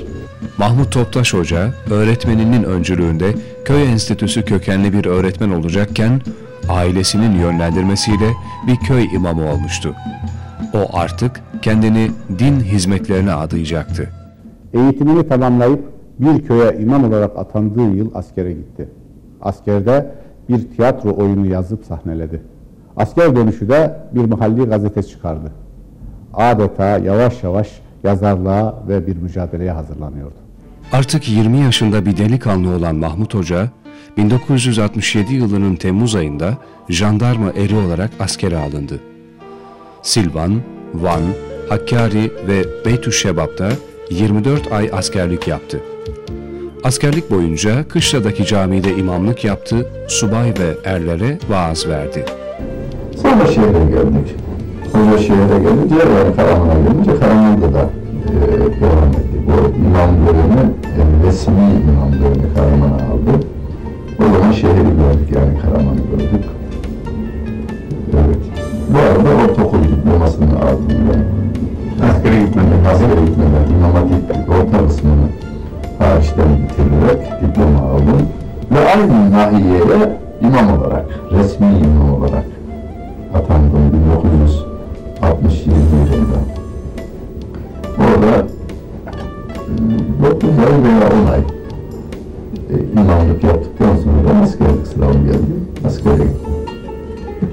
Mahmut 0.57 0.91
Toptaş 0.91 1.33
Hoca, 1.33 1.69
öğretmeninin 1.91 2.63
öncülüğünde 2.63 3.33
köy 3.65 3.83
enstitüsü 3.83 4.45
kökenli 4.45 4.93
bir 4.93 5.05
öğretmen 5.05 5.49
olacakken, 5.49 6.21
ailesinin 6.69 7.39
yönlendirmesiyle 7.39 8.29
bir 8.67 8.75
köy 8.75 9.05
imamı 9.15 9.51
olmuştu. 9.51 9.95
O 10.73 10.97
artık 10.97 11.41
kendini 11.61 12.11
din 12.39 12.59
hizmetlerine 12.59 13.33
adayacaktı. 13.33 14.09
Eğitimini 14.73 15.27
tamamlayıp 15.27 15.79
bir 16.19 16.47
köye 16.47 16.77
imam 16.79 17.03
olarak 17.03 17.37
atandığı 17.37 17.95
yıl 17.95 18.11
askere 18.13 18.51
gitti. 18.51 18.89
Askerde 19.41 20.11
bir 20.49 20.75
tiyatro 20.75 21.15
oyunu 21.15 21.47
yazıp 21.47 21.85
sahneledi. 21.85 22.41
Asker 22.97 23.35
dönüşü 23.35 23.69
de 23.69 23.99
bir 24.15 24.25
mahalli 24.25 24.63
gazete 24.63 25.03
çıkardı. 25.03 25.51
Adeta 26.33 26.97
yavaş 26.97 27.43
yavaş 27.43 27.67
yazarlığa 28.03 28.83
ve 28.87 29.07
bir 29.07 29.15
mücadeleye 29.15 29.71
hazırlanıyordu. 29.71 30.33
Artık 30.91 31.29
20 31.29 31.57
yaşında 31.57 32.05
bir 32.05 32.17
delikanlı 32.17 32.75
olan 32.75 32.95
Mahmut 32.95 33.33
Hoca, 33.33 33.69
1967 34.17 35.33
yılının 35.33 35.75
Temmuz 35.75 36.15
ayında 36.15 36.57
jandarma 36.89 37.51
eri 37.51 37.75
olarak 37.75 38.11
askere 38.19 38.57
alındı. 38.57 38.99
Silvan, 40.01 40.61
Van, 40.93 41.21
Hakkari 41.69 42.31
ve 42.47 42.85
Beytüşşebap'ta 42.85 43.69
24 44.09 44.71
ay 44.71 44.89
askerlik 44.93 45.47
yaptı. 45.47 45.79
Askerlik 46.83 47.31
boyunca 47.31 47.87
Kışla'daki 47.87 48.45
camide 48.45 48.95
imamlık 48.95 49.43
yaptı, 49.43 49.89
subay 50.07 50.47
ve 50.47 50.89
erlere 50.89 51.37
vaaz 51.49 51.87
verdi. 51.87 52.25
Sonra 53.21 53.45
şehre 53.47 53.89
geldik. 53.89 54.35
Sonra 54.91 55.17
şehre 55.17 55.59
gelince 55.59 55.95
yani 55.95 56.35
Karaman'a 56.35 56.73
gelince 56.73 57.19
Karaman'da 57.19 57.73
da 57.73 57.89
e, 58.29 58.41
devam 58.81 59.09
ettik. 59.19 59.41
O 59.49 59.55
imam 59.85 60.09
bölümü, 60.27 60.73
yani 60.99 61.27
resmi 61.27 61.51
imam 61.89 62.11
bölümü 62.11 62.53
Karaman'a 62.55 62.95
aldı. 62.95 63.45
O 64.19 64.23
zaman 64.33 64.51
şehri 64.51 64.83
gördük 64.83 65.29
yani 65.35 65.59
Karaman'ı 65.61 66.01
gördük. 66.11 66.45
Evet. 68.13 68.37
Bu 68.93 68.97
arada 68.99 69.43
ortaokul 69.43 69.83
diplomasını 69.83 70.59
aldım 70.59 70.97
ben. 71.09 71.23
Askere 72.07 72.39
gitmeden, 72.39 72.85
askere 72.91 73.25
gitmeden 73.25 73.75
İmam 73.77 73.91
Hatip 73.93 74.49
orta 74.49 74.87
kısmını 74.87 75.27
hariçten 75.99 76.47
bitirerek 76.57 77.41
diploma 77.41 77.79
aldım. 77.91 78.21
Ve 78.71 78.79
aynı 78.95 79.31
nahiyeye 79.31 80.17
imam 80.41 80.79
olarak, 80.79 81.05
resmi 81.31 81.67
imam 81.67 82.13
olarak 82.13 82.45
atandım 83.35 83.89
1967 85.21 85.75
yılında. 85.95 86.39
Orada 87.99 88.47
9 90.23 90.49
ay 90.49 90.83
veya 90.83 91.09
10 91.23 91.31
ay 91.31 91.39
e, 92.69 93.01
imamlık 93.01 93.43
yaptıktan 93.43 93.95
sonra 93.95 94.39
askerlik 94.43 94.87
sınavı 94.87 95.13
geldi. 95.13 95.53
Askere 95.85 96.13
gittim. 96.15 96.53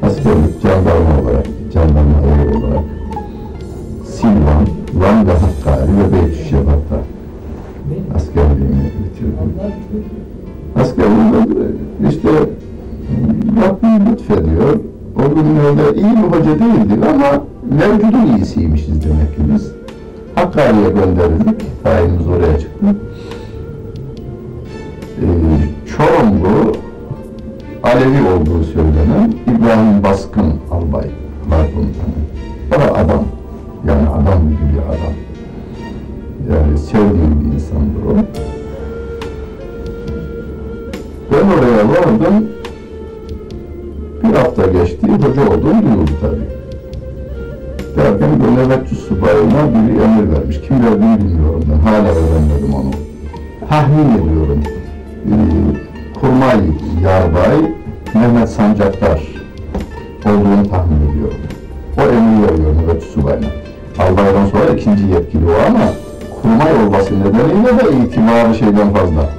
Askerlik 0.03 0.61
jandarma 0.63 1.23
olarak, 1.23 1.47
jandarma 1.73 2.19
eri 2.27 2.59
olarak 2.59 2.85
Silvan, 4.05 4.67
Van 4.95 5.27
ve 5.27 5.33
Hakkari 5.33 5.91
ve 5.99 6.13
Beytüşşebat'ta 6.13 6.97
askerliğimi 8.15 8.91
bitirdim. 9.05 9.53
Askerliğimde 10.77 11.67
işte 12.11 12.29
Rabbim 13.63 14.13
lütfediyor. 14.13 14.81
O 15.17 15.35
günlerde 15.35 15.95
iyi 15.95 16.17
bir 16.17 16.39
hoca 16.39 16.59
değildik 16.59 17.07
ama 17.07 17.43
mevcudun 17.71 18.37
iyisiymişiz 18.37 19.05
demek 19.05 19.37
ki 19.37 19.43
biz. 19.55 19.73
Hakkari'ye 20.35 20.91
gönderildik. 20.91 21.83
Tayinimiz 21.85 22.27
oraya 22.29 22.59
çıktı. 22.59 22.87
Ee, 25.21 25.27
Çorumlu 25.97 26.73
Alevi 27.83 28.29
olduğu 28.29 28.65
söylenen 28.65 29.35
İbrahim 29.47 30.03
Baskın 30.05 30.53
albay 30.71 31.11
var 31.51 31.67
komutanı. 31.75 32.27
Da 32.71 32.95
adam. 32.95 33.25
Yani 33.87 34.09
adam 34.09 34.43
gibi 34.43 34.73
bir 34.73 34.79
adam. 34.79 35.15
Yani 36.51 36.79
sevdiğim 36.79 37.41
bir 37.41 37.55
insandır 37.55 38.05
o. 38.11 38.17
Ben 41.33 41.49
oraya 41.49 41.89
vardım. 41.89 42.45
Bir 44.25 44.37
hafta 44.37 44.67
geçti, 44.67 45.07
hoca 45.07 45.51
olduğum 45.51 45.83
duyuldu 45.83 46.11
tabii. 46.21 46.66
Bir 47.97 48.57
nöbetçi 48.57 48.95
subayına 48.95 49.69
biri 49.75 50.03
emir 50.03 50.33
vermiş. 50.33 50.61
Kim 50.69 50.85
verdiğini 50.85 51.19
bilmiyorum 51.19 51.65
ben. 51.71 51.91
Hala 51.91 52.09
öğrenmedim 52.09 52.75
onu. 52.75 52.91
Tahmin 53.69 54.19
ediyorum. 54.19 54.63
Ee, 55.27 56.21
Kurmay 56.21 56.61
Yarbay 57.05 57.73
Mehmet 58.15 58.49
Sancaktar 58.49 59.21
olduğunu 60.27 60.71
tahmin 60.71 61.11
ediyorum. 61.11 61.39
O 61.99 62.03
emir 62.03 62.43
veriyor 62.43 62.75
nöbetçi 62.83 63.07
subayına. 63.07 63.47
Albaydan 63.99 64.47
sonra 64.47 64.65
ikinci 64.77 65.05
yetkili 65.07 65.45
o 65.47 65.67
ama 65.69 65.87
kurmay 66.43 66.73
olması 66.73 67.21
nedeniyle 67.21 67.69
de 67.69 68.07
itibarı 68.07 68.55
şeyden 68.55 68.95
fazla. 68.95 69.31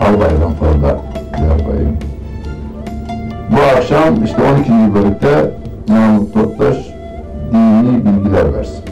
Albaydan 0.00 0.52
fazla 0.60 1.00
yarbayım. 1.42 1.96
Bu 3.50 3.76
akşam 3.76 4.24
işte 4.24 4.42
12. 4.42 4.94
bölükte 4.94 5.50
Mahmut 5.88 6.34
Toptaş 6.34 6.95
dini 7.52 8.04
bilgiler 8.04 8.54
versin. 8.54 8.84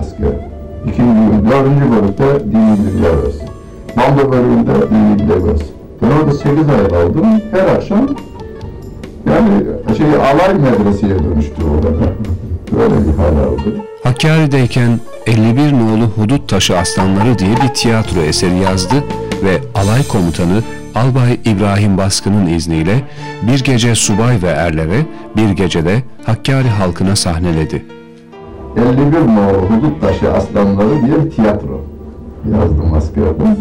Asker. 0.00 0.32
İkinci, 0.86 1.50
dördüncü 1.50 1.92
bölükte 1.92 2.24
dini 2.44 2.86
bilgiler 2.86 3.22
versin. 3.24 3.48
Manda 3.96 4.32
bölümünde 4.32 4.72
dini 4.90 5.18
bilgiler 5.18 5.44
versin. 5.44 5.66
Ben 6.02 6.06
orada 6.06 6.32
8 6.32 6.68
ay 6.68 6.88
kaldım. 6.88 7.26
Her 7.50 7.66
akşam 7.76 8.08
yani 9.26 9.64
şey 9.96 10.06
alay 10.06 10.54
medreseye 10.54 11.18
dönüştü 11.18 11.62
orada. 11.74 11.88
Böyle 12.78 12.94
bir 13.06 13.12
hal 13.12 13.36
aldı. 13.46 13.84
Hakkari'deyken 14.02 15.00
51 15.26 15.72
nolu 15.72 16.04
Hudut 16.16 16.48
Taşı 16.48 16.78
Aslanları 16.78 17.38
diye 17.38 17.50
bir 17.50 17.74
tiyatro 17.74 18.20
eseri 18.20 18.58
yazdı 18.58 18.94
ve 19.44 19.60
alay 19.74 20.08
komutanı 20.08 20.62
Albay 20.94 21.40
İbrahim 21.44 21.98
Baskın'ın 21.98 22.46
izniyle 22.46 22.94
bir 23.42 23.64
gece 23.64 23.94
subay 23.94 24.42
ve 24.42 24.46
erlere, 24.48 25.06
bir 25.36 25.50
gecede 25.50 26.02
Hakkari 26.26 26.68
halkına 26.68 27.16
sahneledi. 27.16 27.84
51 28.76 29.18
numaralı 29.18 29.58
Hudut 29.58 30.00
Taşı 30.00 30.32
Aslanları 30.32 31.02
bir 31.02 31.30
tiyatro 31.30 31.80
yazdım 32.52 32.94
askerden. 32.94 33.56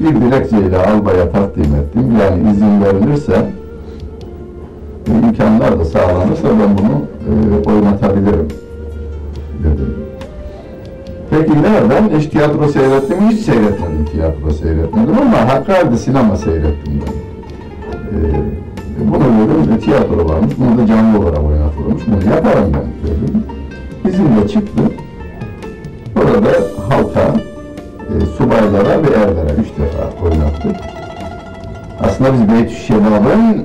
Bir 0.00 0.20
dilekçeyle 0.20 0.76
albaya 0.78 1.30
takdim 1.32 1.74
ettim. 1.74 2.18
Yani 2.20 2.52
izin 2.52 2.84
verilirse, 2.84 3.50
imkanlar 5.06 5.78
da 5.78 5.84
sağlanırsa 5.84 6.48
ben 6.48 6.78
bunu 6.78 7.04
e, 7.28 7.70
oynatabilirim 7.70 8.48
dedim. 9.64 10.03
Peki 11.38 11.62
nereden? 11.62 12.18
Hiç 12.18 12.26
tiyatro 12.26 12.68
seyrettim? 12.68 13.28
Hiç 13.30 13.40
seyretmedim 13.40 14.04
tiyatro 14.12 14.50
seyretmedim 14.50 15.18
ama 15.18 15.52
Hakkari'de 15.52 15.96
sinema 15.96 16.36
seyrettim 16.36 16.92
ben. 17.06 17.12
Ee, 18.18 18.42
bunu 18.98 19.24
dedim, 19.64 19.78
tiyatro 19.78 20.28
varmış, 20.28 20.54
bunu 20.58 20.78
da 20.78 20.86
canlı 20.86 21.18
olarak 21.18 21.38
oynatılmış, 21.38 22.02
bunu 22.06 22.34
yaparım 22.34 22.72
ben 22.74 23.10
dedim. 23.10 23.44
İzimle 24.08 24.48
çıktı. 24.48 24.82
Orada 26.16 26.50
halka, 26.88 27.34
e, 28.00 28.26
subaylara 28.26 29.02
ve 29.02 29.14
erlere 29.14 29.52
üç 29.60 29.68
defa 29.78 30.24
oynattık. 30.24 30.76
Aslında 32.00 32.32
biz 32.32 32.54
Beytüşşebab'ın 32.54 33.64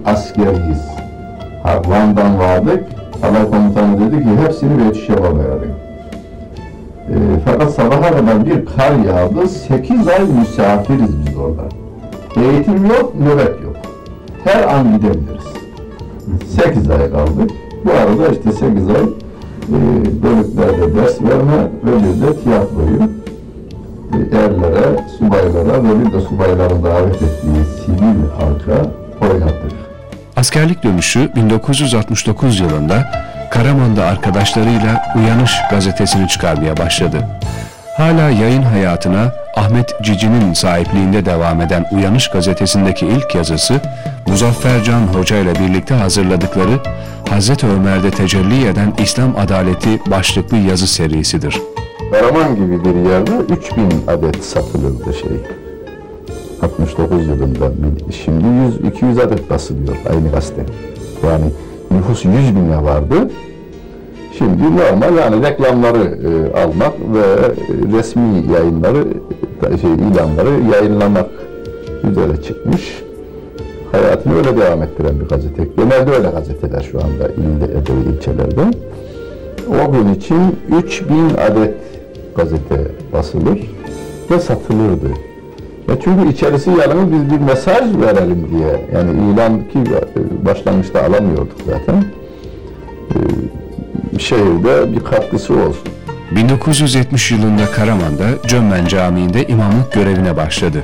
kar 8.80 8.92
yağdı. 8.92 9.48
8 9.48 10.08
ay 10.08 10.20
misafiriz 10.20 11.26
biz 11.26 11.38
orada. 11.38 11.62
Eğitim 12.42 12.86
yok, 12.86 13.14
nöbet 13.20 13.64
yok. 13.64 13.76
Her 14.44 14.64
an 14.64 14.98
gidebiliriz. 14.98 15.44
8 16.56 16.90
ay 16.90 17.12
kaldık. 17.12 17.52
Bu 17.86 17.92
arada 17.92 18.28
işte 18.28 18.52
8 18.52 18.64
ay 18.66 19.02
e, 19.02 19.78
bölüklerde 20.24 20.96
ders 20.96 21.22
verme 21.22 21.68
ve 21.84 21.98
bir 21.98 22.28
de 22.28 22.44
tiyatroyu 22.44 23.10
e, 24.14 24.38
erlere, 24.38 25.06
subaylara 25.18 25.84
bir 25.84 26.14
de 26.14 26.22
subayların 26.22 26.84
davet 26.84 27.16
ettiği 27.16 27.86
sivil 27.86 28.30
halka 28.40 28.92
oynattık. 29.22 29.72
Askerlik 30.36 30.84
dönüşü 30.84 31.36
1969 31.36 32.60
yılında 32.60 33.12
Karaman'da 33.52 34.06
arkadaşlarıyla 34.06 35.14
Uyanış 35.16 35.54
gazetesini 35.72 36.28
çıkarmaya 36.28 36.78
başladı. 36.78 37.18
Hala 38.00 38.30
yayın 38.30 38.62
hayatına 38.62 39.34
Ahmet 39.56 40.04
Cici'nin 40.04 40.54
sahipliğinde 40.54 41.26
devam 41.26 41.62
eden 41.62 41.86
Uyanış 41.92 42.30
gazetesindeki 42.30 43.06
ilk 43.06 43.36
yazısı, 43.36 43.82
Muzaffer 44.28 44.84
Can 44.84 45.02
Hoca 45.02 45.38
ile 45.38 45.56
birlikte 45.56 45.94
hazırladıkları 45.96 46.80
Hazreti 47.30 47.68
Ömer'de 47.68 48.12
tecelli 48.12 48.68
eden 48.68 48.94
İslam 49.04 49.36
adaleti 49.38 50.12
başlıklı 50.12 50.58
yazı 50.58 50.88
serisidir. 50.88 51.62
Karaman 52.12 52.56
gibi 52.56 52.86
bir 52.86 53.10
yerde 53.10 53.32
3000 53.54 53.90
adet 54.08 54.44
satılırdı 54.44 55.14
şey. 55.14 55.32
69 56.62 57.28
yılında. 57.28 57.72
Şimdi 58.26 58.46
100-200 58.46 59.24
adet 59.24 59.50
basılıyor 59.50 59.98
aynı 60.10 60.32
gazete. 60.32 60.66
Yani 61.24 61.46
nüfus 61.92 62.26
100 62.26 62.56
bine 62.56 62.84
vardı. 62.84 63.30
Şimdi 64.40 64.64
normal 64.64 65.18
yani 65.18 65.46
reklamları 65.46 65.98
e, 65.98 66.60
almak 66.60 66.94
ve 67.14 67.24
resmi 67.98 68.54
yayınları, 68.54 69.06
şey 69.82 69.94
ilanları 69.94 70.74
yayınlamak 70.74 71.30
üzere 72.12 72.42
çıkmış. 72.42 73.04
hayatını 73.92 74.38
öyle 74.38 74.58
devam 74.58 74.84
ettiren 74.84 75.20
bir 75.20 75.26
gazete. 75.26 75.68
Genelde 75.78 76.12
öyle 76.12 76.30
gazeteler 76.30 76.82
şu 76.92 76.98
anda 76.98 77.30
ilde, 77.30 77.66
ede, 77.66 78.12
ilçelerde. 78.16 78.62
O 79.68 79.92
gün 79.92 80.14
için 80.14 80.60
3000 80.84 81.16
adet 81.50 81.76
gazete 82.36 82.92
basılır 83.14 83.60
ve 84.32 84.40
satılırdı. 84.40 85.10
Ya 85.88 85.96
çünkü 86.04 86.30
içerisi 86.30 86.70
yalnız 86.70 87.12
biz 87.12 87.32
bir 87.32 87.46
mesaj 87.46 87.98
verelim 88.02 88.48
diye. 88.52 88.88
Yani 88.94 89.34
ilan 89.34 89.58
ki 89.58 89.80
e, 89.80 90.46
başlangıçta 90.46 91.02
alamıyorduk 91.02 91.58
zaten. 91.66 92.04
Şehirde 94.20 94.94
bir 94.94 95.00
katkısı 95.00 95.54
olsun. 95.54 95.84
1970 96.32 97.32
yılında 97.32 97.66
Karaman'da 97.76 98.48
Cömmen 98.48 98.86
Camii'nde 98.86 99.48
imamlık 99.48 99.94
görevine 99.94 100.38
başladı. 100.38 100.82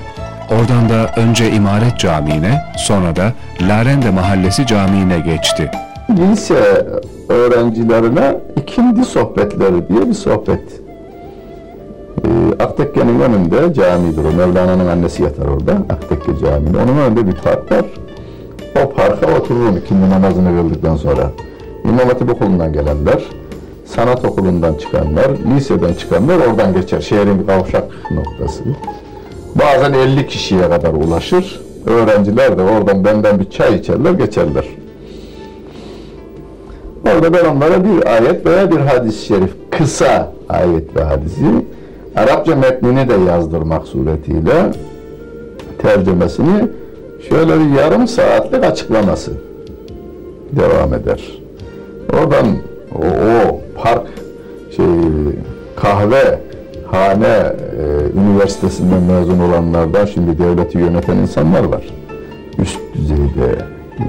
Oradan 0.51 0.89
da 0.89 1.21
önce 1.21 1.51
İmaret 1.51 1.97
Camii'ne, 1.99 2.61
sonra 2.77 3.15
da 3.15 3.33
Larende 3.61 4.09
Mahallesi 4.09 4.65
Camii'ne 4.65 5.19
geçti. 5.19 5.71
lise 6.09 6.87
öğrencilerine 7.29 8.35
ikindi 8.61 9.05
sohbetleri 9.05 9.89
diye 9.89 10.09
bir 10.09 10.13
sohbet. 10.13 10.61
Ee, 12.25 12.63
Aktekke'nin 12.63 13.19
önünde 13.19 13.73
camidir 13.73 14.23
o. 14.23 14.31
Mevlana'nın 14.37 14.87
annesi 14.87 15.23
yatar 15.23 15.45
orada. 15.45 15.71
Aktekke 15.71 16.31
Camii. 16.41 16.77
Onun 16.83 16.97
önünde 16.97 17.27
bir 17.27 17.33
park 17.35 17.71
var. 17.71 17.85
O 18.83 18.93
parka 18.93 19.27
otururum 19.39 19.77
ikindi 19.77 20.09
namazını 20.09 20.61
kıldıktan 20.61 20.95
sonra. 20.95 21.31
İmam 21.89 22.07
Hatip 22.07 22.29
okulundan 22.29 22.73
gelenler, 22.73 23.23
sanat 23.85 24.25
okulundan 24.25 24.73
çıkanlar, 24.73 25.31
liseden 25.55 25.93
çıkanlar 25.93 26.37
oradan 26.37 26.73
geçer. 26.73 27.01
Şehrin 27.01 27.43
kavşak 27.43 27.83
noktası. 28.11 28.63
Bazen 29.55 29.93
50 29.93 30.27
kişiye 30.27 30.69
kadar 30.69 30.93
ulaşır. 30.93 31.61
Öğrenciler 31.85 32.57
de 32.57 32.61
oradan 32.61 33.05
benden 33.05 33.39
bir 33.39 33.49
çay 33.49 33.75
içerler, 33.75 34.11
geçerler. 34.11 34.65
Orada 37.13 37.33
ben 37.33 37.45
onlara 37.45 37.83
bir 37.83 38.13
ayet 38.13 38.45
veya 38.45 38.71
bir 38.71 38.77
hadis-i 38.77 39.25
şerif, 39.25 39.55
kısa 39.71 40.33
ayet 40.49 40.95
ve 40.95 41.03
hadisi, 41.03 41.45
Arapça 42.15 42.55
metnini 42.55 43.09
de 43.09 43.13
yazdırmak 43.13 43.87
suretiyle 43.87 44.71
tercümesini 45.77 46.69
şöyle 47.29 47.59
bir 47.59 47.69
yarım 47.69 48.07
saatlik 48.07 48.63
açıklaması 48.63 49.31
devam 50.51 50.93
eder. 50.93 51.44
Oradan 52.19 52.45
o, 52.95 53.05
o 53.05 53.61
park 53.83 54.07
şey 54.75 54.85
kahve 55.75 56.39
hane 56.91 57.27
e, 57.27 58.19
üniversitesinden 58.19 59.03
mezun 59.03 59.39
olanlardan 59.39 60.05
şimdi 60.05 60.39
devleti 60.39 60.77
yöneten 60.77 61.15
insanlar 61.15 61.63
var. 61.63 61.83
Üst 62.57 62.79
düzeyde 62.95 63.55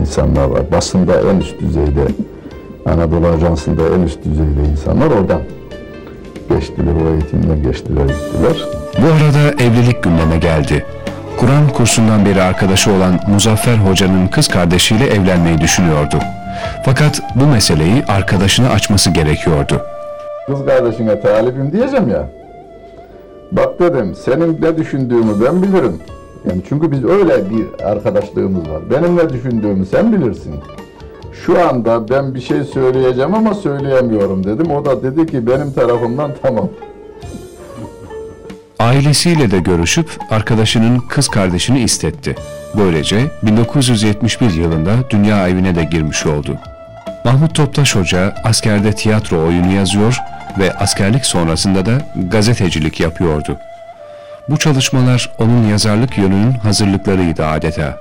insanlar 0.00 0.44
var. 0.44 0.62
Basında 0.72 1.20
en 1.20 1.40
üst 1.40 1.60
düzeyde 1.60 2.06
Anadolu 2.86 3.26
Ajansı'nda 3.26 3.82
en 3.96 4.02
üst 4.02 4.24
düzeyde 4.24 4.70
insanlar 4.72 5.06
oradan 5.06 5.40
geçtiler, 6.48 6.92
o 7.06 7.12
eğitimden 7.12 7.62
geçtiler, 7.62 8.02
gittiler. 8.02 8.68
Bu 8.98 9.06
arada 9.06 9.62
evlilik 9.64 10.02
gündeme 10.02 10.38
geldi. 10.38 10.84
Kur'an 11.36 11.68
kursundan 11.68 12.24
beri 12.24 12.42
arkadaşı 12.42 12.92
olan 12.92 13.20
Muzaffer 13.28 13.76
Hoca'nın 13.76 14.26
kız 14.26 14.48
kardeşiyle 14.48 15.06
evlenmeyi 15.06 15.58
düşünüyordu. 15.58 16.16
Fakat 16.84 17.22
bu 17.34 17.46
meseleyi 17.46 18.04
arkadaşına 18.08 18.68
açması 18.68 19.10
gerekiyordu. 19.10 19.82
Kız 20.46 20.66
kardeşine 20.66 21.20
talibim 21.20 21.72
diyeceğim 21.72 22.08
ya. 22.08 22.28
Bak 23.52 23.80
dedim, 23.80 24.14
senin 24.24 24.62
ne 24.62 24.76
düşündüğümü 24.76 25.44
ben 25.44 25.62
bilirim. 25.62 26.00
Yani 26.48 26.62
çünkü 26.68 26.90
biz 26.90 27.04
öyle 27.04 27.50
bir 27.50 27.84
arkadaşlığımız 27.84 28.70
var. 28.70 28.90
Benim 28.90 29.16
ne 29.16 29.28
düşündüğümü 29.30 29.86
sen 29.86 30.12
bilirsin. 30.12 30.54
Şu 31.32 31.68
anda 31.68 32.08
ben 32.08 32.34
bir 32.34 32.40
şey 32.40 32.64
söyleyeceğim 32.64 33.34
ama 33.34 33.54
söyleyemiyorum 33.54 34.44
dedim. 34.44 34.70
O 34.70 34.84
da 34.84 35.02
dedi 35.02 35.26
ki 35.26 35.46
benim 35.46 35.72
tarafımdan 35.72 36.30
tamam. 36.42 36.68
Ailesiyle 38.78 39.50
de 39.50 39.58
görüşüp 39.58 40.10
arkadaşının 40.30 40.98
kız 40.98 41.28
kardeşini 41.28 41.80
istetti. 41.80 42.34
Böylece 42.74 43.30
1971 43.42 44.50
yılında 44.50 45.10
dünya 45.10 45.48
evine 45.48 45.74
de 45.74 45.84
girmiş 45.84 46.26
oldu. 46.26 46.58
Mahmut 47.24 47.54
Toptaş 47.54 47.96
Hoca 47.96 48.34
askerde 48.44 48.92
tiyatro 48.92 49.46
oyunu 49.46 49.72
yazıyor 49.72 50.18
ve 50.58 50.72
askerlik 50.72 51.26
sonrasında 51.26 51.86
da 51.86 51.92
gazetecilik 52.30 53.00
yapıyordu. 53.00 53.56
Bu 54.48 54.56
çalışmalar 54.56 55.32
onun 55.38 55.68
yazarlık 55.68 56.18
yönünün 56.18 56.52
hazırlıklarıydı 56.52 57.46
adeta. 57.46 57.98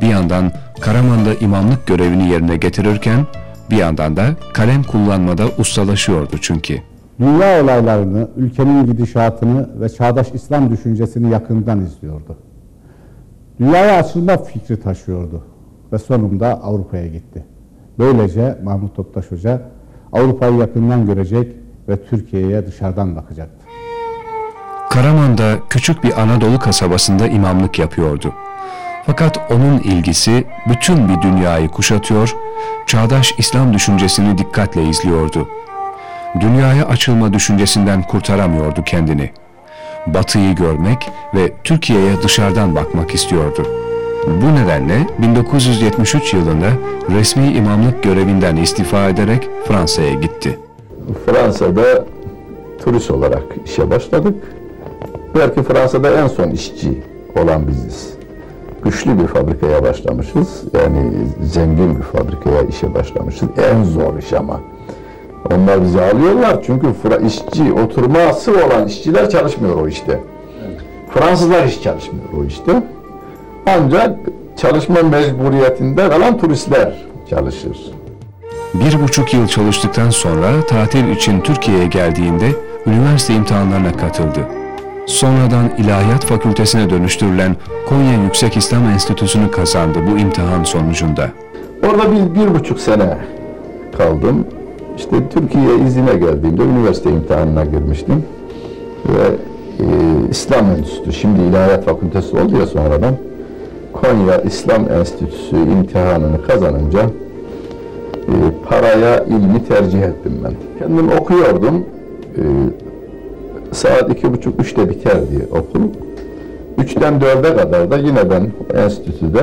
Bir 0.00 0.06
yandan 0.06 0.52
Karaman'da 0.80 1.34
imamlık 1.34 1.86
görevini 1.86 2.30
yerine 2.30 2.56
getirirken 2.56 3.26
bir 3.70 3.76
yandan 3.76 4.16
da 4.16 4.26
kalem 4.54 4.82
kullanmada 4.82 5.48
ustalaşıyordu 5.58 6.38
çünkü. 6.40 6.91
Dünya 7.20 7.62
olaylarını, 7.64 8.28
ülkenin 8.36 8.86
gidişatını 8.86 9.80
ve 9.80 9.88
çağdaş 9.88 10.30
İslam 10.34 10.70
düşüncesini 10.70 11.30
yakından 11.30 11.80
izliyordu. 11.80 12.36
Dünyaya 13.60 13.98
açılma 13.98 14.36
fikri 14.36 14.80
taşıyordu 14.80 15.44
ve 15.92 15.98
sonunda 15.98 16.62
Avrupa'ya 16.62 17.06
gitti. 17.06 17.44
Böylece 17.98 18.58
Mahmut 18.64 18.96
Toptaş 18.96 19.30
Hoca 19.30 19.62
Avrupa'yı 20.12 20.56
yakından 20.56 21.06
görecek 21.06 21.56
ve 21.88 22.04
Türkiye'ye 22.04 22.66
dışarıdan 22.66 23.16
bakacaktı. 23.16 23.66
Karaman'da 24.90 25.54
küçük 25.70 26.04
bir 26.04 26.20
Anadolu 26.22 26.58
kasabasında 26.58 27.26
imamlık 27.26 27.78
yapıyordu. 27.78 28.32
Fakat 29.06 29.50
onun 29.50 29.78
ilgisi 29.78 30.44
bütün 30.68 31.08
bir 31.08 31.22
dünyayı 31.22 31.68
kuşatıyor, 31.68 32.36
çağdaş 32.86 33.34
İslam 33.38 33.74
düşüncesini 33.74 34.38
dikkatle 34.38 34.88
izliyordu. 34.88 35.48
Dünyaya 36.40 36.86
açılma 36.86 37.32
düşüncesinden 37.32 38.02
kurtaramıyordu 38.02 38.84
kendini. 38.84 39.30
Batıyı 40.06 40.54
görmek 40.54 41.10
ve 41.34 41.52
Türkiye'ye 41.64 42.22
dışarıdan 42.22 42.74
bakmak 42.76 43.14
istiyordu. 43.14 43.66
Bu 44.26 44.54
nedenle 44.54 45.06
1973 45.18 46.34
yılında 46.34 46.66
resmi 47.10 47.52
imamlık 47.52 48.02
görevinden 48.02 48.56
istifa 48.56 49.08
ederek 49.08 49.48
Fransa'ya 49.66 50.14
gitti. 50.14 50.58
Fransa'da 51.26 52.04
turist 52.84 53.10
olarak 53.10 53.42
işe 53.64 53.90
başladık. 53.90 54.34
Belki 55.34 55.62
Fransa'da 55.62 56.10
en 56.10 56.28
son 56.28 56.50
işçi 56.50 57.02
olan 57.42 57.68
biziz. 57.68 58.14
Güçlü 58.84 59.18
bir 59.22 59.26
fabrikaya 59.26 59.82
başlamışız. 59.82 60.62
Yani 60.72 61.10
zengin 61.42 61.96
bir 61.96 62.02
fabrikaya 62.02 62.62
işe 62.62 62.94
başlamışız. 62.94 63.48
En 63.72 63.84
zor 63.84 64.18
iş 64.18 64.32
ama. 64.32 64.60
Onlar 65.50 65.82
bizi 65.82 66.00
alıyorlar 66.00 66.62
çünkü 66.66 66.86
işçi, 67.26 67.72
oturması 67.72 68.52
olan 68.52 68.86
işçiler 68.86 69.30
çalışmıyor 69.30 69.76
o 69.76 69.88
işte. 69.88 70.20
Fransızlar 71.10 71.66
hiç 71.66 71.82
çalışmıyor 71.82 72.24
o 72.38 72.44
işte. 72.44 72.82
Ancak 73.66 74.18
çalışma 74.56 75.02
mecburiyetinde 75.02 76.08
kalan 76.08 76.38
turistler 76.38 76.94
çalışır. 77.30 77.76
Bir 78.74 79.02
buçuk 79.02 79.34
yıl 79.34 79.46
çalıştıktan 79.46 80.10
sonra 80.10 80.66
tatil 80.68 81.08
için 81.08 81.40
Türkiye'ye 81.40 81.86
geldiğinde 81.86 82.48
üniversite 82.86 83.34
imtihanlarına 83.34 83.92
katıldı. 83.96 84.40
Sonradan 85.06 85.70
İlahiyat 85.78 86.24
Fakültesine 86.24 86.90
dönüştürülen 86.90 87.56
Konya 87.88 88.22
Yüksek 88.24 88.56
İslam 88.56 88.84
Enstitüsü'nü 88.84 89.50
kazandı 89.50 89.98
bu 90.10 90.18
imtihan 90.18 90.64
sonucunda. 90.64 91.30
Orada 91.86 92.02
bir, 92.12 92.40
bir 92.40 92.54
buçuk 92.54 92.80
sene 92.80 93.18
kaldım. 93.98 94.46
İşte 94.96 95.28
Türkiye'ye 95.28 95.78
izine 95.86 96.14
geldiğimde 96.14 96.62
üniversite 96.62 97.10
imtihanına 97.10 97.64
girmiştim. 97.64 98.24
Ve 99.08 99.26
e, 99.84 99.86
İslam 100.30 100.66
Enstitüsü, 100.70 101.12
şimdi 101.12 101.40
İlahiyat 101.40 101.84
Fakültesi 101.84 102.36
oldu 102.36 102.56
ya 102.60 102.66
sonradan. 102.66 103.14
Konya 103.92 104.40
İslam 104.40 104.92
Enstitüsü 104.92 105.56
imtihanını 105.56 106.46
kazanınca 106.46 107.00
e, 108.12 108.34
paraya 108.68 109.24
ilmi 109.24 109.64
tercih 109.68 110.02
ettim 110.02 110.32
ben. 110.44 110.52
Kendim 110.78 111.08
okuyordum. 111.20 111.84
E, 112.36 112.42
saat 113.72 114.10
iki 114.10 114.32
buçuk, 114.32 114.60
üçte 114.60 114.90
biterdi 114.90 115.48
okul. 115.50 115.80
Üçten 116.78 117.20
dörde 117.20 117.56
kadar 117.56 117.90
da 117.90 117.96
yine 117.96 118.30
ben 118.30 118.50
enstitüde 118.82 119.40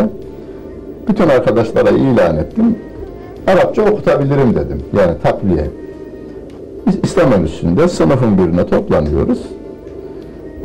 bütün 1.08 1.30
arkadaşlara 1.30 1.90
ilan 1.90 2.38
ettim. 2.38 2.76
Arapça 3.50 3.82
okutabilirim 3.82 4.56
dedim. 4.56 4.84
Yani 4.98 5.12
takviye. 5.24 5.70
Biz 6.88 6.96
İslam 7.04 7.34
Enstitüsü'nde 7.34 7.88
sınıfın 7.88 8.38
birine 8.38 8.68
toplanıyoruz. 8.68 9.40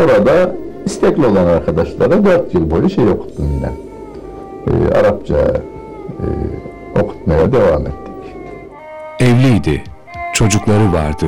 Orada 0.01 0.55
istekli 0.85 1.27
olan 1.27 1.47
arkadaşlara 1.47 2.25
dört 2.25 2.55
yıl 2.55 2.71
boyu 2.71 2.91
şey 2.91 3.09
okuttum 3.09 3.49
yine. 3.55 3.71
Ee, 4.67 4.99
Arapça 4.99 5.37
e, 5.37 6.27
okutmaya 7.01 7.53
devam 7.53 7.83
ettik. 7.83 8.35
Evliydi, 9.21 9.83
çocukları 10.33 10.93
vardı. 10.93 11.27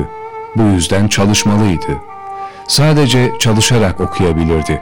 Bu 0.55 0.63
yüzden 0.63 1.07
çalışmalıydı. 1.07 1.91
Sadece 2.67 3.31
çalışarak 3.39 4.01
okuyabilirdi. 4.01 4.81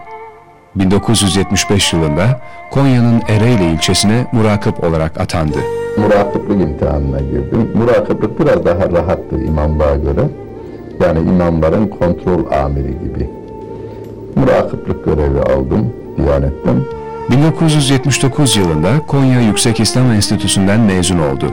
1975 0.75 1.93
yılında 1.93 2.41
Konya'nın 2.71 3.21
Ereğli 3.27 3.73
ilçesine 3.73 4.27
murakip 4.31 4.83
olarak 4.83 5.19
atandı. 5.19 5.57
Murakiplik 5.97 6.61
imtihanına 6.61 7.19
girdim. 7.19 7.71
Murakiplik 7.75 8.39
biraz 8.39 8.65
daha 8.65 8.91
rahattı 8.91 9.43
imamlığa 9.47 9.95
göre. 9.95 10.21
Yani 11.03 11.19
imamların 11.19 11.87
kontrol 11.87 12.51
amiri 12.63 12.99
gibi. 13.03 13.29
Murakiplik 14.35 15.05
görevi 15.05 15.39
aldım 15.39 15.93
Diyanet'ten. 16.17 16.75
1979 17.31 18.57
yılında 18.57 18.89
Konya 19.07 19.41
Yüksek 19.41 19.79
İslam 19.79 20.11
Enstitüsü'nden 20.11 20.79
mezun 20.79 21.19
oldu. 21.19 21.45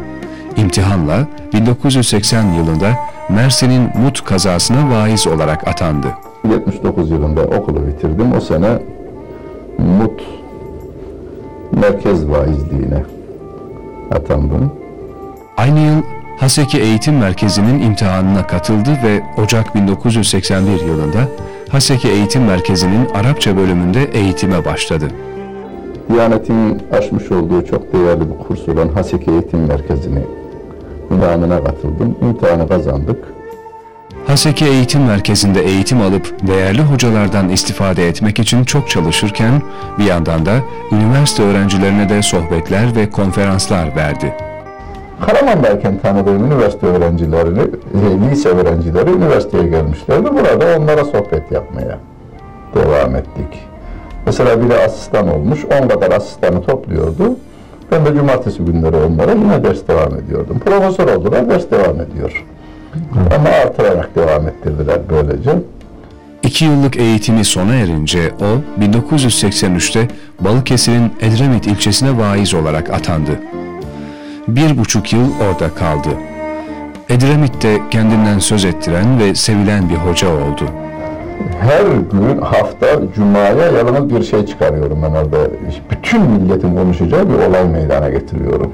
İmtihanla 0.56 1.26
1980 1.52 2.52
yılında 2.52 2.90
Mersin'in 3.28 3.82
Mut 4.02 4.24
kazasına 4.24 4.90
vaiz 4.90 5.26
olarak 5.26 5.68
atandı. 5.68 6.06
79 6.50 7.10
yılında 7.10 7.42
okulu 7.42 7.86
bitirdim. 7.86 8.32
O 8.36 8.40
sene 8.40 8.68
MUT 9.78 10.20
merkez 11.72 12.28
vaizliğine 12.28 13.02
atandım. 14.10 14.72
Aynı 15.56 15.80
yıl 15.80 16.02
Haseki 16.40 16.78
Eğitim 16.78 17.18
Merkezi'nin 17.18 17.82
imtihanına 17.82 18.46
katıldı 18.46 18.90
ve 19.04 19.22
Ocak 19.42 19.74
1981 19.74 20.86
yılında 20.86 21.28
Haseki 21.70 22.08
Eğitim 22.08 22.44
Merkezi'nin 22.44 23.08
Arapça 23.14 23.56
bölümünde 23.56 24.04
eğitime 24.04 24.64
başladı. 24.64 25.08
Diyanet'in 26.12 26.82
açmış 26.92 27.32
olduğu 27.32 27.66
çok 27.66 27.92
değerli 27.92 28.20
bir 28.20 28.44
kurs 28.48 28.68
olan 28.68 28.88
Haseki 28.88 29.30
Eğitim 29.30 29.60
Merkezi'ni 29.60 30.22
imtihanına 31.10 31.64
katıldım. 31.64 32.16
İmtihanı 32.22 32.68
kazandık. 32.68 33.24
Haseki 34.26 34.64
Eğitim 34.64 35.04
Merkezi'nde 35.04 35.60
eğitim 35.60 36.00
alıp 36.00 36.46
değerli 36.46 36.82
hocalardan 36.82 37.48
istifade 37.48 38.08
etmek 38.08 38.38
için 38.38 38.64
çok 38.64 38.88
çalışırken 38.88 39.62
bir 39.98 40.04
yandan 40.04 40.46
da 40.46 40.52
üniversite 40.92 41.42
öğrencilerine 41.42 42.08
de 42.08 42.22
sohbetler 42.22 42.96
ve 42.96 43.10
konferanslar 43.10 43.96
verdi. 43.96 44.34
Karaman'dayken 45.26 45.98
tanıdığım 45.98 46.46
üniversite 46.46 46.86
öğrencilerini, 46.86 47.60
e, 47.60 48.30
lise 48.30 48.48
öğrencileri 48.48 49.10
üniversiteye 49.10 49.66
gelmişlerdi. 49.66 50.24
Burada 50.24 50.78
onlara 50.78 51.04
sohbet 51.04 51.52
yapmaya 51.52 51.98
devam 52.74 53.16
ettik. 53.16 53.60
Mesela 54.26 54.62
biri 54.62 54.74
asistan 54.78 55.28
olmuş, 55.28 55.64
10 55.82 55.88
kadar 55.88 56.10
asistanı 56.10 56.62
topluyordu. 56.62 57.36
Ben 57.92 58.06
de 58.06 58.14
cumartesi 58.14 58.64
günleri 58.64 58.96
onlara 58.96 59.32
yine 59.32 59.64
ders 59.64 59.88
devam 59.88 60.14
ediyordum. 60.14 60.58
Profesör 60.64 61.16
oldular, 61.16 61.50
ders 61.50 61.70
devam 61.70 62.00
ediyor. 62.00 62.44
Ama 63.36 63.48
artırarak 63.48 64.16
devam 64.16 64.48
ettirdiler 64.48 64.98
böylece. 65.10 65.50
İki 66.42 66.64
yıllık 66.64 66.96
eğitimi 66.96 67.44
sona 67.44 67.74
erince 67.74 68.32
o 68.40 68.80
1983'te 68.82 70.08
Balıkesir'in 70.40 71.12
Edremit 71.20 71.66
ilçesine 71.66 72.18
vaiz 72.18 72.54
olarak 72.54 72.90
atandı. 72.90 73.30
Bir 74.48 74.78
buçuk 74.78 75.12
yıl 75.12 75.26
orada 75.40 75.74
kaldı. 75.74 76.08
Edremit'te 77.08 77.80
kendinden 77.90 78.38
söz 78.38 78.64
ettiren 78.64 79.20
ve 79.20 79.34
sevilen 79.34 79.88
bir 79.88 79.94
hoca 79.94 80.28
oldu. 80.28 80.64
Her 81.60 81.82
gün 82.12 82.40
hafta 82.40 82.86
Cuma'ya 83.14 83.70
yalnız 83.78 84.14
bir 84.14 84.22
şey 84.22 84.46
çıkarıyorum 84.46 84.98
ben 85.02 85.10
orada. 85.10 85.36
Bütün 85.90 86.20
milletin 86.22 86.76
konuşacağı 86.76 87.28
bir 87.28 87.34
olay 87.34 87.64
meydana 87.64 88.10
getiriyorum. 88.10 88.72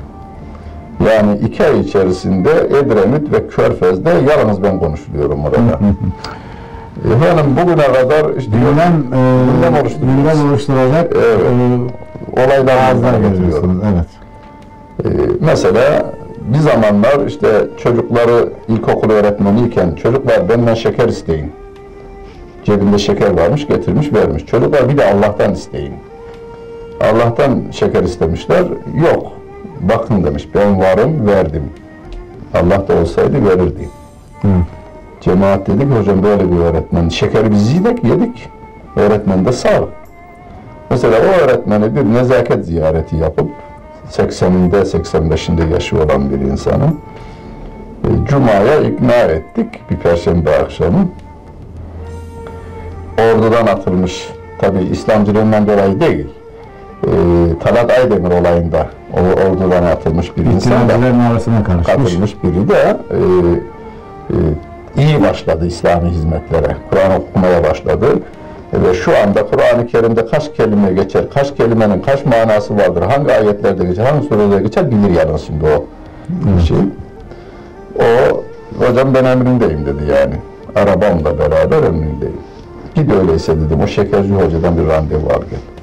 Yani 1.06 1.38
iki 1.46 1.64
ay 1.66 1.80
içerisinde 1.80 2.50
Edremit 2.50 3.32
ve 3.32 3.48
Körfez'de 3.48 4.10
yalnız 4.10 4.62
ben 4.62 4.78
konuşuluyorum 4.78 5.44
orada. 5.44 5.56
Efendim 7.16 7.46
bugüne 7.62 7.86
kadar 7.92 8.36
işte 8.38 8.50
Gündem, 8.50 8.92
e, 9.12 9.44
gündem 9.52 9.74
oluşturuyoruz. 9.82 10.16
gündem 10.16 10.50
oluşturacak 10.50 11.12
e, 11.16 11.24
olaylar 12.40 12.76
ağızlar 12.76 13.12
meydana 13.12 13.28
getiriyorum. 13.28 13.82
Evet. 13.94 14.06
Ee, 15.04 15.08
mesela 15.40 16.12
bir 16.40 16.58
zamanlar 16.58 17.26
işte 17.26 17.48
çocukları 17.82 18.48
ilkokul 18.68 19.10
öğretmeniyken 19.10 19.94
çocuklar 19.94 20.48
benden 20.48 20.74
şeker 20.74 21.08
isteyin. 21.08 21.52
Cebinde 22.64 22.98
şeker 22.98 23.30
varmış 23.38 23.66
getirmiş 23.66 24.12
vermiş. 24.12 24.46
Çocuklar 24.46 24.88
bir 24.88 24.98
de 24.98 25.04
Allah'tan 25.12 25.52
isteyin. 25.52 25.92
Allah'tan 27.00 27.62
şeker 27.70 28.02
istemişler. 28.02 28.64
Yok. 28.94 29.32
Bakın 29.80 30.24
demiş 30.24 30.48
ben 30.54 30.80
varım 30.80 31.26
verdim. 31.26 31.62
Allah 32.54 32.88
da 32.88 32.96
olsaydı 32.96 33.44
verirdi. 33.48 33.88
Hı. 34.42 34.48
Cemaat 35.20 35.66
dedi 35.66 35.78
ki 35.78 35.94
hocam 35.98 36.22
böyle 36.22 36.52
bir 36.52 36.56
öğretmen. 36.56 37.08
Şekeri 37.08 37.50
biz 37.50 37.72
yedik 37.72 38.04
yedik. 38.04 38.48
Öğretmen 38.96 39.44
de 39.44 39.52
sağ. 39.52 39.84
Mesela 40.90 41.16
o 41.18 41.44
öğretmeni 41.44 41.96
bir 41.96 42.04
nezaket 42.04 42.64
ziyareti 42.64 43.16
yapıp 43.16 43.50
80'inde 44.10 44.80
85'inde 44.80 45.72
yaşı 45.72 45.96
olan 45.96 46.30
bir 46.30 46.40
insanı 46.40 46.92
e, 48.04 48.08
Cuma'ya 48.28 48.80
ikna 48.80 49.14
ettik 49.14 49.66
bir 49.90 49.96
perşembe 49.96 50.58
akşamı. 50.58 51.08
Ordudan 53.18 53.66
atılmış, 53.66 54.28
tabi 54.58 54.78
İslamcılığından 54.78 55.66
dolayı 55.66 56.00
değil, 56.00 56.26
e, 57.04 57.37
Talat 57.60 57.98
Aydemir 57.98 58.30
olayında 58.30 58.86
o 59.14 59.20
ordudan 59.20 59.82
atılmış 59.82 60.36
bir 60.36 60.44
insan 60.44 60.88
da 60.88 60.94
arasına 61.30 61.64
karışmış. 61.64 61.86
katılmış 61.86 62.42
biri 62.42 62.68
de 62.68 62.96
e, 63.10 63.18
e, 64.30 64.36
iyi 65.02 65.22
başladı 65.22 65.66
İslami 65.66 66.10
hizmetlere. 66.10 66.76
Kur'an 66.90 67.20
okumaya 67.20 67.64
başladı. 67.64 68.06
Ve 68.72 68.94
şu 68.94 69.18
anda 69.18 69.46
Kur'an-ı 69.46 69.86
Kerim'de 69.86 70.26
kaç 70.26 70.52
kelime 70.54 70.92
geçer, 70.92 71.24
kaç 71.34 71.56
kelimenin 71.56 72.02
kaç 72.02 72.26
manası 72.26 72.76
vardır, 72.76 73.02
hangi 73.02 73.32
ayetlerde 73.32 73.84
geçer, 73.84 74.04
hangi 74.04 74.28
surelerde 74.28 74.62
geçer 74.62 74.90
bilir 74.90 75.10
yalnız 75.10 75.42
şimdi 75.42 75.64
o 75.64 75.84
şey. 76.60 76.76
O, 77.98 78.42
hocam 78.84 79.14
ben 79.14 79.24
emrindeyim 79.24 79.86
dedi 79.86 80.02
yani. 80.10 80.34
Arabamla 80.76 81.38
beraber 81.38 81.82
emrindeyim. 81.82 82.40
Git 82.94 83.12
öyleyse 83.12 83.56
dedim, 83.56 83.80
o 83.84 83.86
şekerci 83.86 84.34
hocadan 84.34 84.78
bir 84.78 84.86
randevu 84.86 85.26
al 85.26 85.42
gel. 85.50 85.77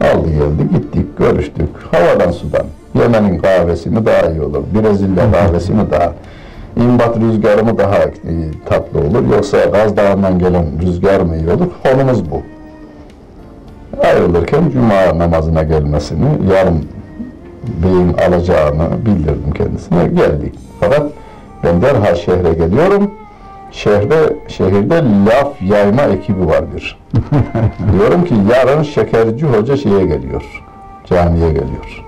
Aldı 0.00 0.28
geldi, 0.28 0.68
gittik, 0.72 1.18
görüştük. 1.18 1.68
Havadan 1.92 2.30
sudan. 2.30 2.66
Yemen'in 2.94 3.38
kahvesi 3.38 3.90
mi 3.90 4.06
daha 4.06 4.30
iyi 4.30 4.42
olur, 4.42 4.62
Brezilya 4.74 5.32
kahvesi 5.32 5.72
mi 5.72 5.82
daha 5.90 6.12
İmbat 6.76 7.16
rüzgarı 7.16 7.64
mı 7.64 7.78
daha 7.78 7.96
e, 7.96 8.12
tatlı 8.66 9.00
olur, 9.00 9.32
yoksa 9.32 9.64
Gaz 9.64 9.96
Dağı'ndan 9.96 10.38
gelen 10.38 10.64
rüzgar 10.82 11.20
mı 11.20 11.36
iyi 11.36 11.50
olur? 11.50 11.66
Konumuz 11.82 12.30
bu. 12.30 12.42
Ayrılırken 14.04 14.70
Cuma 14.70 15.18
namazına 15.18 15.62
gelmesini, 15.62 16.26
yarın 16.52 16.84
beyin 17.82 18.12
alacağını 18.12 18.88
bildirdim 19.06 19.52
kendisine. 19.54 20.06
Geldik. 20.06 20.54
Fakat 20.80 21.06
ben 21.64 21.82
derhal 21.82 22.14
şehre 22.14 22.52
geliyorum. 22.52 23.10
Şehre, 23.72 24.36
şehirde 24.48 25.02
laf 25.26 25.62
yayma 25.62 26.02
ekibi 26.02 26.46
var 26.46 26.64
bir. 26.76 26.98
Diyorum 27.92 28.24
ki 28.24 28.34
yarın 28.50 28.82
şekerci 28.82 29.46
hoca 29.46 29.76
şeye 29.76 30.06
geliyor. 30.06 30.62
Camiye 31.04 31.48
geliyor. 31.48 32.04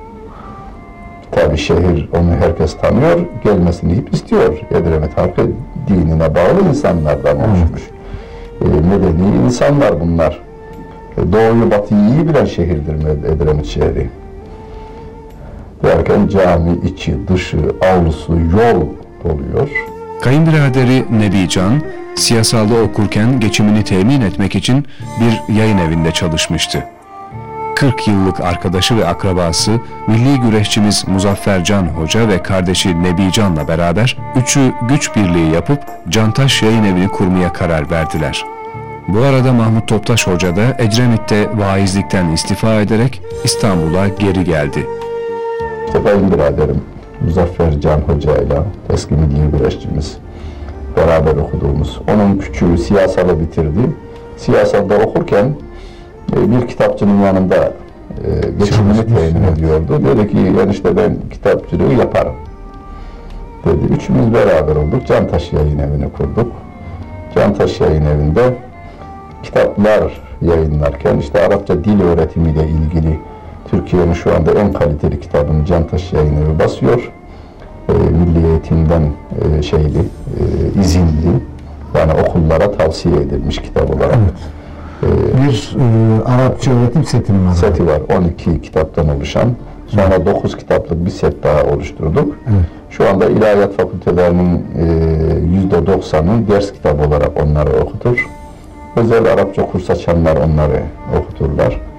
Tabi 1.31 1.59
şehir 1.59 2.09
onu 2.13 2.31
herkes 2.41 2.77
tanıyor, 2.77 3.21
gelmesini 3.45 3.97
hep 3.97 4.15
istiyor. 4.15 4.61
Edremit 4.71 5.19
halkı 5.19 5.51
dinine 5.89 6.35
bağlı 6.35 6.69
insanlardan 6.69 7.37
oluşmuş. 7.37 7.83
E, 8.61 8.65
medeni 8.65 9.45
insanlar 9.45 10.01
bunlar. 10.01 10.41
E, 11.17 11.33
doğuyu 11.33 11.71
batıyı 11.71 12.01
iyi 12.01 12.29
bilen 12.29 12.45
şehirdir 12.45 12.95
Edremit 13.35 13.67
şehri. 13.67 14.09
Derken 15.83 16.29
cami 16.29 16.79
içi, 16.85 17.29
dışı, 17.29 17.59
avlusu, 17.81 18.33
yol 18.33 18.83
oluyor. 19.33 19.92
Kayınbiraderi 20.23 21.05
Nebi 21.21 21.49
Can, 21.49 21.83
siyasalda 22.15 22.75
okurken 22.75 23.41
geçimini 23.41 23.85
temin 23.85 24.21
etmek 24.21 24.55
için 24.55 24.87
bir 25.21 25.55
yayın 25.55 25.79
evinde 25.79 26.11
çalışmıştı. 26.11 26.85
40 27.77 28.09
yıllık 28.09 28.41
arkadaşı 28.41 28.97
ve 28.97 29.07
akrabası 29.07 29.81
milli 30.09 30.41
güreşçimiz 30.41 31.09
Muzaffer 31.09 31.65
Can 31.65 31.87
Hoca 31.87 32.29
ve 32.29 32.43
kardeşi 32.43 33.03
Nebi 33.03 33.33
Can'la 33.33 33.69
beraber 33.69 34.17
üçü 34.37 34.73
güç 34.89 35.17
birliği 35.17 35.53
yapıp 35.55 35.83
Cantaş 36.09 36.63
Yayın 36.63 36.85
Evi'ni 36.85 37.09
kurmaya 37.09 37.53
karar 37.53 37.91
verdiler. 37.91 38.45
Bu 39.09 39.21
arada 39.21 39.53
Mahmut 39.53 39.89
Toptaş 39.89 40.27
Hoca 40.27 40.57
da 40.57 40.77
Ecremit'te 40.79 41.49
vaizlikten 41.59 42.29
istifa 42.29 42.75
ederek 42.75 43.23
İstanbul'a 43.45 44.09
geri 44.09 44.45
geldi. 44.45 44.87
İşte 45.87 46.03
kayınbiraderim 46.03 46.83
Muzaffer 47.25 47.81
Can 47.81 48.01
Hoca 48.01 48.37
ile 48.37 48.59
eski 48.93 49.15
milli 49.15 49.59
güreşçimiz 49.59 50.17
beraber 50.97 51.37
okuduğumuz. 51.37 52.01
Onun 52.09 52.39
küçüğü 52.39 52.79
siyasalı 52.79 53.41
bitirdi. 53.41 53.81
Siyasalda 54.37 54.95
okurken 54.95 55.55
e, 56.37 56.51
bir 56.51 56.69
kitapçının 56.69 57.23
yanında 57.23 57.57
e, 58.25 58.51
geçimini 58.59 59.07
temin 59.07 59.43
ediyordu. 59.53 60.01
Dedi 60.05 60.31
ki 60.31 60.39
enişte 60.39 60.97
ben 60.97 61.17
kitapçılığı 61.31 61.95
yaparım. 61.95 62.35
Dedi. 63.65 63.95
Üçümüz 63.95 64.35
beraber 64.35 64.77
olduk. 64.77 65.07
Cantaş 65.07 65.53
Yayın 65.53 65.79
Evi'ni 65.79 66.13
kurduk. 66.13 66.53
Cantaş 67.35 67.81
Yayın 67.81 68.05
Evi'nde 68.05 68.55
kitaplar 69.43 70.23
yayınlarken 70.43 71.19
işte 71.19 71.47
Arapça 71.47 71.85
dil 71.85 72.01
öğretimiyle 72.01 72.69
ilgili 72.69 73.19
Türkiye'nin 73.73 74.13
şu 74.13 74.35
anda 74.35 74.53
en 74.53 74.73
kaliteli 74.73 75.21
kitabını 75.21 75.65
Cantaş 75.65 76.13
Yayınları 76.13 76.59
basıyor. 76.59 77.13
E, 77.89 77.93
Milli 77.93 78.47
Eğitim'den 78.47 79.03
e, 79.59 79.63
şeyli, 79.63 79.99
e, 79.99 80.81
izinli 80.81 81.33
yani 81.95 82.13
okullara 82.13 82.73
tavsiye 82.73 83.17
edilmiş 83.17 83.59
kitap 83.59 83.97
olarak. 83.97 84.19
Bir 85.03 85.77
e, 85.79 86.25
Arapça 86.25 86.71
öğretim 86.71 87.05
seti 87.05 87.33
mi 87.33 87.49
var? 87.49 87.55
Seti 87.55 87.87
var 87.87 88.01
12 88.19 88.63
kitaptan 88.63 89.09
oluşan. 89.09 89.49
Sonra 89.87 90.27
9 90.27 90.57
kitaplık 90.57 91.07
bir 91.07 91.11
set 91.11 91.43
daha 91.43 91.63
oluşturduk. 91.75 92.37
Evet. 92.47 92.65
Şu 92.91 93.09
anda 93.09 93.27
ilahiyat 93.27 93.77
fakültelerinin 93.77 94.67
e, 94.79 95.77
%90'ı 95.77 96.49
ders 96.49 96.73
kitabı 96.73 97.09
olarak 97.09 97.43
onları 97.43 97.71
okutur. 97.83 98.29
Özel 98.97 99.33
Arapça 99.33 99.67
kurs 99.67 99.91
açanlar 99.91 100.37
onları 100.37 100.83
okuturlar. 101.21 101.92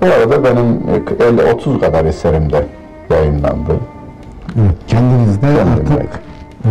Bu 0.00 0.06
arada 0.06 0.44
benim 0.44 0.66
e, 0.66 1.52
50-30 1.52 1.80
kadar 1.80 2.04
eserim 2.04 2.52
de 2.52 2.66
yayınlandı. 3.10 3.72
Evet. 4.56 4.74
Kendiniz 4.86 5.42
de 5.42 5.46
Kendim 5.46 5.72
artık 5.72 6.20
e, 6.64 6.70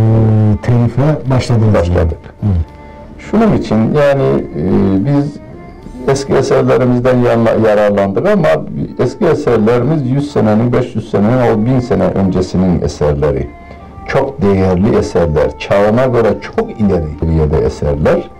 telife 0.62 1.30
başladınız. 1.30 1.74
başladık. 1.74 2.18
Şunun 3.18 3.52
için 3.56 3.76
yani 3.76 4.44
e, 4.56 4.64
biz 5.06 5.36
eski 6.08 6.32
eserlerimizden 6.34 7.18
yararlandık 7.66 8.26
ama 8.28 8.48
eski 8.98 9.24
eserlerimiz 9.24 10.06
100 10.10 10.32
senenin, 10.32 10.72
500 10.72 11.10
senenin, 11.10 11.38
o 11.62 11.66
1000 11.66 11.80
sene 11.80 12.04
öncesinin 12.04 12.82
eserleri. 12.82 13.46
Çok 14.06 14.42
değerli 14.42 14.96
eserler, 14.96 15.58
çağına 15.58 16.06
göre 16.06 16.28
çok 16.56 16.80
ileri 16.80 17.04
seviyede 17.20 17.58
eserler. 17.58 18.30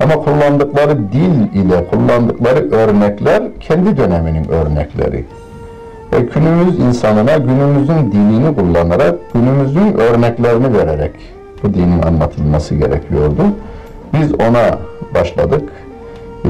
Ama 0.00 0.14
kullandıkları 0.14 0.98
dil 1.12 1.60
ile 1.60 1.84
kullandıkları 1.90 2.70
örnekler 2.70 3.42
kendi 3.60 3.96
döneminin 3.96 4.48
örnekleri. 4.48 5.24
Ve 6.12 6.20
günümüz 6.34 6.78
insanına 6.78 7.36
günümüzün 7.36 8.12
dinini 8.12 8.54
kullanarak, 8.54 9.14
günümüzün 9.34 9.94
örneklerini 9.98 10.78
vererek 10.78 11.12
bu 11.62 11.74
dinin 11.74 12.02
anlatılması 12.02 12.74
gerekiyordu. 12.74 13.42
Biz 14.12 14.34
ona 14.34 14.78
başladık. 15.14 15.68
Ee, 16.44 16.48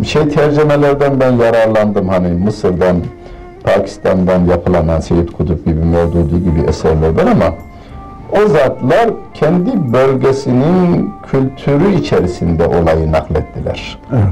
e, 0.00 0.04
şey 0.04 0.28
tercümelerden 0.28 1.20
ben 1.20 1.32
yararlandım 1.32 2.08
hani 2.08 2.28
Mısır'dan, 2.28 2.96
Pakistan'dan 3.64 4.44
yapılan 4.44 5.00
Seyyid 5.00 5.28
Kutup 5.28 5.64
gibi, 5.66 5.80
Mevdudi 5.80 6.44
gibi 6.44 6.60
eserlerden 6.68 7.26
ama 7.26 7.54
o 8.32 8.48
zatlar 8.48 9.10
kendi 9.34 9.92
bölgesinin 9.92 11.10
kültürü 11.30 11.94
içerisinde 11.94 12.66
olayı 12.66 13.12
naklettiler. 13.12 13.98
Evet. 14.12 14.22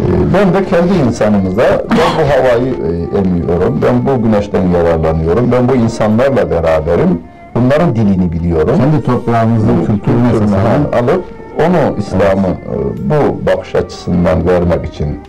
Ee, 0.00 0.34
Ben 0.34 0.54
de 0.54 0.64
kendi 0.64 0.94
insanımıza, 1.06 1.62
ben 1.90 1.98
bu 2.18 2.30
havayı 2.32 2.72
e, 2.74 3.18
emiyorum, 3.18 3.80
ben 3.82 4.06
bu 4.06 4.22
güneşten 4.22 4.68
yararlanıyorum, 4.68 5.52
ben 5.52 5.68
bu 5.68 5.74
insanlarla 5.74 6.50
beraberim, 6.50 7.20
bunların 7.54 7.96
dilini 7.96 8.32
biliyorum. 8.32 8.76
Kendi 8.76 9.04
toprağımızın 9.04 9.84
kültürüne 9.84 10.30
Kültürünü 10.32 10.56
alıp 11.02 11.24
onu 11.58 11.98
İslam'ı 11.98 12.48
e, 12.48 12.76
bu 13.10 13.46
bakış 13.46 13.74
açısından 13.74 14.46
vermek 14.46 14.84
için 14.84 15.20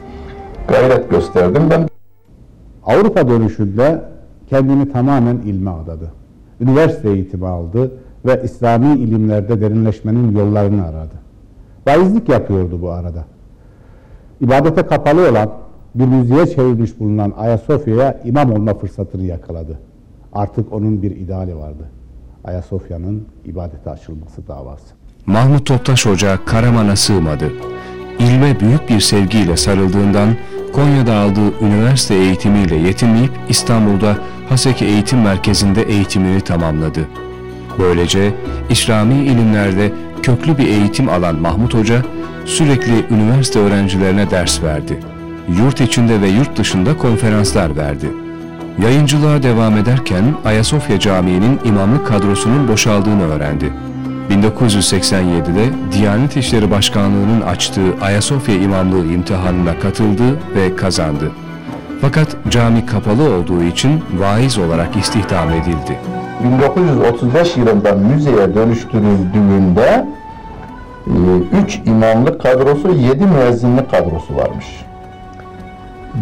gayret 0.67 1.10
gösterdim. 1.10 1.63
Ben 1.69 1.88
Avrupa 2.86 3.28
dönüşünde 3.28 4.02
kendini 4.50 4.91
tamamen 4.91 5.36
ilme 5.38 5.72
adadı. 5.72 6.23
Üniversite 6.63 7.10
eğitimi 7.10 7.47
aldı 7.47 7.91
ve 8.26 8.41
İslami 8.43 8.99
ilimlerde 8.99 9.62
derinleşmenin 9.62 10.38
yollarını 10.38 10.86
aradı. 10.86 11.13
Vaizlik 11.88 12.30
yapıyordu 12.30 12.82
bu 12.82 12.91
arada. 12.91 13.26
İbadete 14.41 14.82
kapalı 14.82 15.30
olan, 15.30 15.49
bir 15.95 16.06
müziğe 16.06 16.47
çevrilmiş 16.47 16.99
bulunan 16.99 17.34
Ayasofya'ya 17.38 18.19
imam 18.23 18.52
olma 18.54 18.73
fırsatını 18.73 19.23
yakaladı. 19.23 19.80
Artık 20.34 20.73
onun 20.73 21.02
bir 21.02 21.12
ideali 21.12 21.56
vardı. 21.58 21.89
Ayasofya'nın 22.43 23.28
ibadete 23.45 23.89
açılması 23.89 24.47
davası. 24.47 24.93
Mahmut 25.26 25.65
Toptaş 25.65 26.06
Hoca 26.06 26.45
Karaman'a 26.45 26.95
sığmadı. 26.95 27.52
İlme 28.43 28.60
büyük 28.60 28.89
bir 28.89 28.99
sevgiyle 28.99 29.58
sarıldığından 29.58 30.36
Konya'da 30.73 31.15
aldığı 31.15 31.65
üniversite 31.65 32.15
eğitimiyle 32.15 32.75
yetinmeyip 32.75 33.32
İstanbul'da 33.49 34.17
Haseki 34.49 34.86
Eğitim 34.86 35.21
Merkezi'nde 35.21 35.82
eğitimini 35.82 36.41
tamamladı. 36.41 36.99
Böylece 37.79 38.34
İslami 38.69 39.15
ilimlerde 39.15 39.91
köklü 40.23 40.58
bir 40.58 40.67
eğitim 40.67 41.10
alan 41.10 41.36
Mahmut 41.36 41.73
Hoca 41.73 42.01
sürekli 42.45 43.06
üniversite 43.12 43.60
öğrencilerine 43.60 44.29
ders 44.29 44.63
verdi. 44.63 44.99
Yurt 45.60 45.82
içinde 45.82 46.21
ve 46.21 46.27
yurt 46.27 46.58
dışında 46.58 46.97
konferanslar 46.97 47.75
verdi. 47.77 48.08
Yayıncılığa 48.84 49.43
devam 49.43 49.77
ederken 49.77 50.23
Ayasofya 50.45 50.99
Camii'nin 50.99 51.60
imamlık 51.65 52.08
kadrosunun 52.08 52.67
boşaldığını 52.67 53.23
öğrendi. 53.23 53.73
1987'de 54.30 55.70
Diyanet 55.92 56.38
İşleri 56.38 56.72
Başkanlığı'nın 56.72 57.42
açtığı 57.42 57.94
Ayasofya 58.02 58.56
İmamlığı 58.56 59.14
imtihanına 59.14 59.80
katıldı 59.80 60.24
ve 60.56 60.76
kazandı. 60.76 61.32
Fakat 62.02 62.28
cami 62.50 62.86
kapalı 62.86 63.24
olduğu 63.36 63.64
için 63.64 64.04
vaiz 64.18 64.58
olarak 64.58 64.96
istihdam 64.96 65.50
edildi. 65.50 66.00
1935 66.44 67.58
yılında 67.58 67.92
müzeye 67.92 68.56
dönüştürüldüğünde 68.56 70.06
3 71.66 71.82
imamlık 71.86 72.42
kadrosu, 72.42 72.92
7 72.92 73.26
müezzinlik 73.26 73.92
kadrosu 73.92 74.36
varmış. 74.36 74.66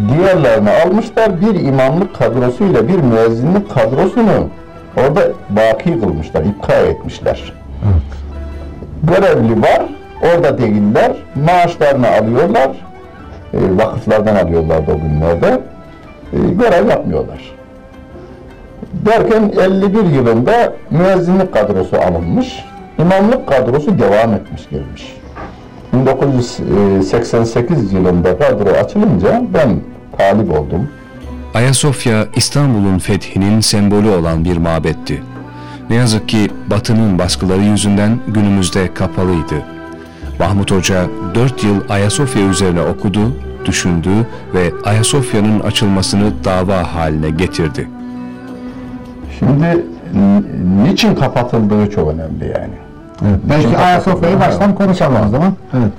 Diğerlerini 0.09 0.69
almışlar, 0.69 1.41
bir 1.41 1.59
imamlık 1.59 2.15
kadrosu 2.15 2.63
ile 2.63 2.87
bir 2.87 2.97
müezzinlik 2.97 3.73
kadrosunu 3.73 4.49
orada 4.97 5.21
baki 5.49 5.99
kılmışlar, 5.99 6.43
ipka 6.43 6.73
etmişler. 6.73 7.60
Görevli 9.03 9.61
var, 9.61 9.81
orada 10.21 10.57
değiller, 10.57 11.11
maaşlarını 11.45 12.07
alıyorlar, 12.07 12.69
e, 13.53 13.77
vakıflardan 13.77 14.35
alıyorlardı 14.35 14.91
o 14.91 14.99
günlerde, 14.99 15.61
e, 16.33 16.37
görev 16.53 16.89
yapmıyorlar. 16.89 17.51
Derken 18.93 19.53
51 19.59 20.03
yılında 20.03 20.73
müezzinlik 20.89 21.53
kadrosu 21.53 21.97
alınmış, 21.97 22.65
imamlık 22.99 23.47
kadrosu 23.47 23.99
devam 23.99 24.33
etmiş 24.33 24.69
gelmiş. 24.69 25.15
1988 25.93 27.93
yılında 27.93 28.37
kadro 28.37 28.69
açılınca 28.69 29.41
ben 29.53 29.79
talip 30.17 30.59
oldum. 30.59 30.89
Ayasofya 31.53 32.25
İstanbul'un 32.35 32.99
fethinin 32.99 33.59
sembolü 33.59 34.09
olan 34.09 34.45
bir 34.45 34.57
mabetti. 34.57 35.21
Ne 35.91 35.97
yazık 35.97 36.29
ki 36.29 36.49
Batı'nın 36.69 37.19
baskıları 37.19 37.61
yüzünden 37.61 38.19
günümüzde 38.27 38.93
kapalıydı. 38.93 39.55
Mahmut 40.39 40.71
Hoca 40.71 41.05
4 41.35 41.63
yıl 41.63 41.75
Ayasofya 41.89 42.41
üzerine 42.41 42.81
okudu, 42.81 43.19
düşündü 43.65 44.09
ve 44.53 44.71
Ayasofya'nın 44.85 45.59
açılmasını 45.59 46.31
dava 46.45 46.95
haline 46.95 47.29
getirdi. 47.29 47.87
Şimdi 49.39 49.85
niçin 50.85 51.15
kapatıldığı 51.15 51.89
çok 51.89 52.13
önemli 52.13 52.43
yani. 52.43 52.75
Evet. 53.21 53.39
Belki 53.49 53.77
Ayasofya'yı 53.77 54.39
baştan 54.39 54.75
konuşalım 54.75 55.27
o 55.27 55.29
zaman. 55.29 55.53
Evet. 55.73 55.91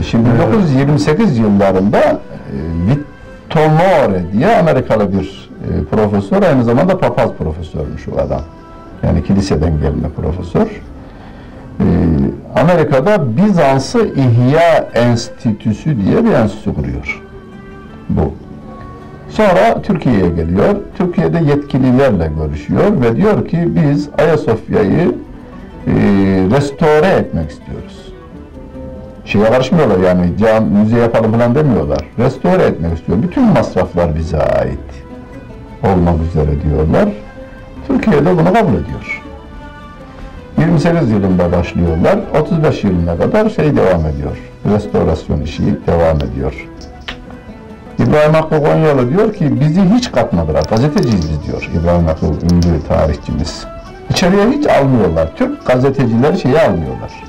Ee, 0.00 0.02
Şimdi 0.02 0.28
1928 0.30 1.38
yıllarında 1.38 1.98
e, 1.98 2.18
Vittomore 2.88 4.24
diye 4.32 4.56
Amerikalı 4.56 5.12
bir 5.12 5.50
e, 5.64 5.84
profesör, 5.84 6.42
aynı 6.42 6.64
zamanda 6.64 6.98
papaz 6.98 7.30
profesörmüş 7.38 8.08
o 8.08 8.20
adam. 8.20 8.40
Yani 9.02 9.24
kiliseden 9.24 9.80
gelme 9.80 10.08
profesör. 10.16 10.66
Ee, 11.80 11.84
Amerika'da 12.60 13.36
Bizans'ı 13.36 14.08
İhya 14.16 14.88
Enstitüsü 14.94 15.96
diye 16.04 16.24
bir 16.24 16.30
enstitü 16.30 16.74
kuruyor. 16.74 17.22
Bu. 18.08 18.32
Sonra 19.28 19.82
Türkiye'ye 19.82 20.28
geliyor. 20.28 20.76
Türkiye'de 20.98 21.38
yetkililerle 21.38 22.30
görüşüyor 22.38 23.00
ve 23.00 23.16
diyor 23.16 23.48
ki 23.48 23.58
biz 23.68 24.08
Ayasofya'yı 24.18 25.14
e, 25.86 25.92
restore 26.50 27.06
etmek 27.06 27.50
istiyoruz 27.50 28.08
şeye 29.28 29.44
karışmıyorlar 29.44 29.98
yani 29.98 30.36
cam, 30.38 30.64
müze 30.64 30.98
yapalım 30.98 31.32
falan 31.32 31.54
demiyorlar. 31.54 32.04
Restore 32.18 32.62
etmek 32.62 32.98
istiyor. 32.98 33.22
Bütün 33.22 33.44
masraflar 33.44 34.16
bize 34.16 34.38
ait 34.38 34.78
olmak 35.84 36.16
üzere 36.30 36.62
diyorlar. 36.62 37.08
Türkiye'de 37.88 38.38
bunu 38.38 38.52
kabul 38.52 38.72
ediyor. 38.72 39.22
28 40.58 41.10
yılında 41.10 41.52
başlıyorlar. 41.52 42.18
35 42.42 42.84
yılına 42.84 43.16
kadar 43.16 43.50
şey 43.50 43.76
devam 43.76 44.06
ediyor. 44.06 44.36
Restorasyon 44.74 45.40
işi 45.40 45.62
devam 45.86 46.16
ediyor. 46.16 46.68
İbrahim 47.98 48.34
Hakkı 48.34 48.62
Konyalı 48.62 49.10
diyor 49.10 49.34
ki 49.34 49.60
bizi 49.60 49.82
hiç 49.82 50.12
katmadılar. 50.12 50.64
Gazeteciyiz 50.64 51.30
biz 51.30 51.46
diyor. 51.46 51.70
İbrahim 51.82 52.06
Hakkı 52.06 52.26
ünlü 52.26 52.82
tarihçimiz. 52.88 53.64
İçeriye 54.10 54.48
hiç 54.48 54.66
almıyorlar. 54.66 55.28
Türk 55.36 55.66
gazetecileri 55.66 56.40
şeyi 56.40 56.60
almıyorlar 56.60 57.28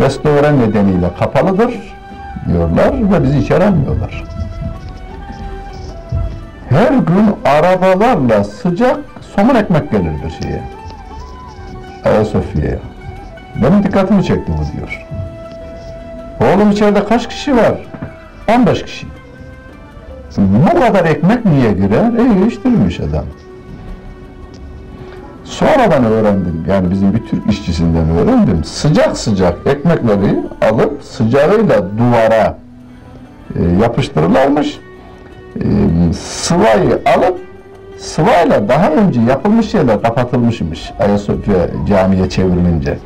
restore 0.00 0.58
nedeniyle 0.58 1.10
kapalıdır. 1.18 1.74
diyorlar 2.48 3.12
ve 3.12 3.22
bizi 3.22 3.38
içeri 3.38 3.64
almıyorlar. 3.64 4.24
Her 6.68 6.88
gün 6.90 7.36
arabalarla 7.44 8.44
sıcak 8.44 8.98
somun 9.36 9.54
ekmek 9.54 9.90
gelirdi 9.90 10.34
şeye. 10.42 10.62
Ayasofya'ya. 12.04 12.78
Benim 13.62 13.82
dikkatimi 13.82 14.24
çekti 14.24 14.52
bu 14.52 14.76
diyor. 14.76 15.06
Oğlum 16.40 16.70
içeride 16.70 17.04
kaç 17.04 17.28
kişi 17.28 17.56
var? 17.56 17.74
15 18.48 18.82
kişi. 18.82 19.06
Bu 20.38 20.80
kadar 20.80 21.04
ekmek 21.04 21.44
niye 21.44 21.72
girer? 21.72 22.12
E 22.18 22.46
iştirmiş 22.46 23.00
adam. 23.00 23.24
Sonradan 25.44 26.04
öğrendim. 26.04 26.64
Yani 26.68 26.90
bizim 26.90 27.14
bir 27.14 27.26
Türk 27.26 27.50
işçisinden 27.50 28.10
öğrendim. 28.10 28.64
Sıcak 28.64 29.16
sıcak 29.16 29.66
ekmekleri 29.66 30.36
alıp 30.70 31.02
sıcağıyla 31.04 31.98
duvara 31.98 32.58
e, 33.56 33.62
yapıştırırlarmış. 33.82 34.78
E, 35.56 35.64
sıvayı 36.12 37.02
alıp 37.16 37.40
sıvayla 37.98 38.68
daha 38.68 38.90
önce 38.90 39.20
yapılmış 39.20 39.74
yerler 39.74 40.02
kapatılmışmış. 40.02 40.92
Ayasofya 40.98 41.54
camiye 41.88 42.28
çevrilince. 42.28 42.98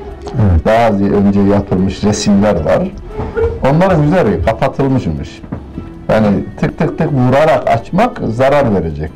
Daha 0.64 0.88
önce 0.88 1.40
yapılmış 1.40 2.04
resimler 2.04 2.64
var. 2.64 2.90
Onların 3.70 4.02
üzeri 4.02 4.44
kapatılmışmış. 4.44 5.42
Yani 6.08 6.26
tık 6.60 6.78
tık 6.78 6.98
tık 6.98 7.12
vurarak 7.12 7.68
açmak 7.68 8.20
zarar 8.28 8.74
verecek. 8.74 9.10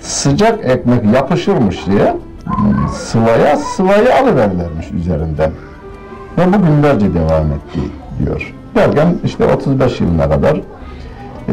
Sıcak 0.00 0.64
ekmek 0.64 1.14
yapışırmış 1.14 1.86
diye 1.86 2.16
hmm, 2.44 2.88
sıvaya 2.88 3.56
sıvayı 3.56 4.14
alıverirlermiş 4.14 4.90
üzerinden. 4.90 5.50
Ve 6.38 6.52
bu 6.52 6.66
günlerce 6.66 7.14
devam 7.14 7.46
etti 7.46 7.80
diyor. 8.24 8.54
Derken 8.74 9.14
işte 9.24 9.44
35 9.44 10.00
yılına 10.00 10.28
kadar 10.28 10.60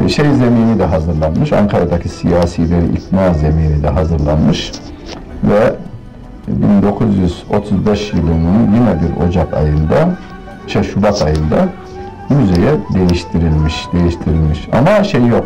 şey 0.10 0.34
zemini 0.34 0.80
de 0.80 0.86
hazırlanmış. 0.86 1.54
Ankara'daki 1.54 2.10
siyasilerin 2.10 2.96
ikna 2.96 3.34
zemini 3.34 3.84
de 3.84 3.90
hazırlanmış. 3.90 4.72
Ve 5.44 5.76
1935 6.48 8.14
yılının 8.14 8.74
yine 8.76 9.02
bir 9.02 9.28
Ocak 9.28 9.54
ayında, 9.54 10.10
şey 10.68 10.84
Şubat 10.84 11.22
ayında 11.22 11.68
müzeye 12.30 12.72
değiştirilmiş, 12.94 13.88
değiştirilmiş. 13.94 14.70
Ama 14.72 15.04
şey 15.04 15.26
yok. 15.26 15.46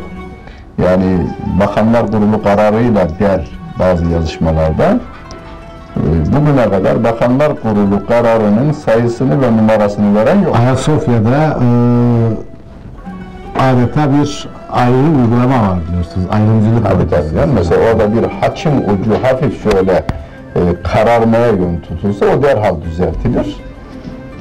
Yani 0.83 1.27
Bakanlar 1.59 2.07
Kurulu 2.07 2.43
kararıyla 2.43 3.07
der 3.19 3.47
bazı 3.79 4.05
yazışmalarda 4.05 4.99
e, 5.97 6.01
bugüne 6.35 6.69
kadar 6.69 7.03
Bakanlar 7.03 7.61
Kurulu 7.61 8.05
kararının 8.07 8.71
sayısını 8.71 9.41
ve 9.41 9.57
numarasını 9.57 10.15
veren 10.15 10.41
yok. 10.41 10.55
Ayasofya'da 10.55 11.59
e, 11.63 11.67
adeta 13.59 14.13
bir 14.13 14.47
ayrı 14.71 14.95
uygulama 14.95 15.69
var 15.69 15.79
diyorsunuz. 15.91 16.27
Ayrımcılık 16.31 16.85
var 16.85 16.91
Tabii 16.91 17.09
tabii. 17.09 17.51
mesela 17.53 17.81
orada 17.91 18.13
bir 18.13 18.23
haçın 18.23 18.71
ucu 18.77 19.23
hafif 19.23 19.63
şöyle 19.63 19.91
e, 20.55 20.59
kararmaya 20.83 21.47
yön 21.47 21.79
tutulsa 21.79 22.25
o 22.25 22.43
derhal 22.43 22.81
düzeltilir. 22.81 23.55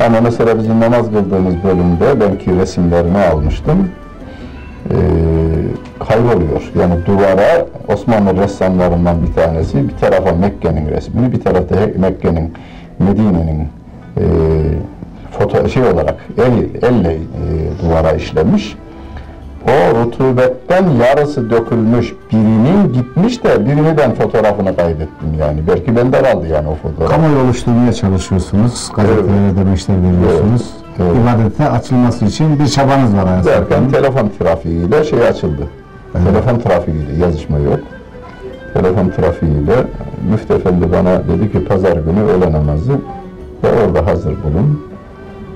Ama 0.07 0.21
mesela 0.21 0.59
bizim 0.59 0.81
namaz 0.81 1.07
kıldığımız 1.07 1.55
bölümde 1.65 2.21
belki 2.21 2.57
resimlerini 2.57 3.19
almıştım. 3.19 3.89
E, 4.91 4.97
kayboluyor. 6.09 6.73
Yani 6.81 6.95
duvara 7.07 7.67
Osmanlı 7.89 8.37
ressamlarından 8.43 9.17
bir 9.27 9.33
tanesi 9.35 9.89
bir 9.89 9.97
tarafa 9.97 10.33
Mekke'nin 10.33 10.89
resmini, 10.91 11.33
bir 11.33 11.41
tarafta 11.41 11.75
Mekke'nin, 11.99 12.53
Medine'nin 12.99 13.69
e, 14.17 14.25
foto 15.31 15.69
şey 15.69 15.83
olarak 15.83 16.17
el, 16.39 16.53
elle 16.83 17.15
e, 17.15 17.19
duvara 17.83 18.13
işlemiş. 18.13 18.77
O 19.69 20.01
rutubetten 20.01 20.85
yarısı 20.91 21.51
dökülmüş 21.51 22.15
birinin 22.33 22.93
gitmiş 22.93 23.45
de 23.45 23.67
birini 23.67 23.99
ben 23.99 24.15
fotoğrafını 24.15 24.77
kaydettim 24.77 25.29
yani. 25.41 25.61
Belki 25.69 25.97
bende 25.97 26.23
kaldı 26.23 26.47
yani 26.49 26.69
o 26.69 26.75
fotoğraf. 26.89 27.11
Kamuoyu 27.11 27.39
oluşturmaya 27.45 27.93
çalışıyorsunuz. 27.93 28.89
Gazetelere 28.97 29.57
demeçler 29.57 29.97
veriyorsunuz. 30.03 30.71
Evet. 30.99 31.13
İbadete 31.23 31.69
açılması 31.71 32.25
için 32.25 32.59
bir 32.59 32.67
çabanız 32.67 33.17
var 33.17 33.27
Derken 33.27 33.43
Ayasofya'nın. 33.51 33.91
telefon 33.91 34.31
trafiğiyle 34.39 35.05
şey 35.05 35.23
açıldı. 35.29 35.63
Telefon 36.13 36.59
trafiğiyle 36.59 37.25
yazışma 37.25 37.59
yok. 37.59 37.81
Telefon 38.75 39.09
trafiğiyle 39.11 39.75
Müftü 40.31 40.53
Efendi 40.55 40.93
bana 40.93 41.23
dedi 41.29 41.53
ki 41.53 41.65
pazar 41.65 41.93
günü 41.93 42.21
öğle 42.23 42.53
namazı 42.53 42.93
ve 43.65 43.69
orada 43.87 44.07
hazır 44.07 44.31
bulun. 44.33 44.81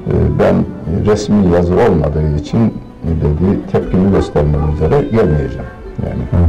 Ee, 0.07 0.13
Ben 0.39 0.55
resmi 1.11 1.53
yazı 1.55 1.75
olmadığı 1.75 2.37
için 2.41 2.75
dedi 3.05 3.71
tepkimi 3.73 4.13
göstermek 4.13 4.61
üzere 4.75 5.03
gelmeyeceğim. 5.03 5.67
Yani 6.07 6.49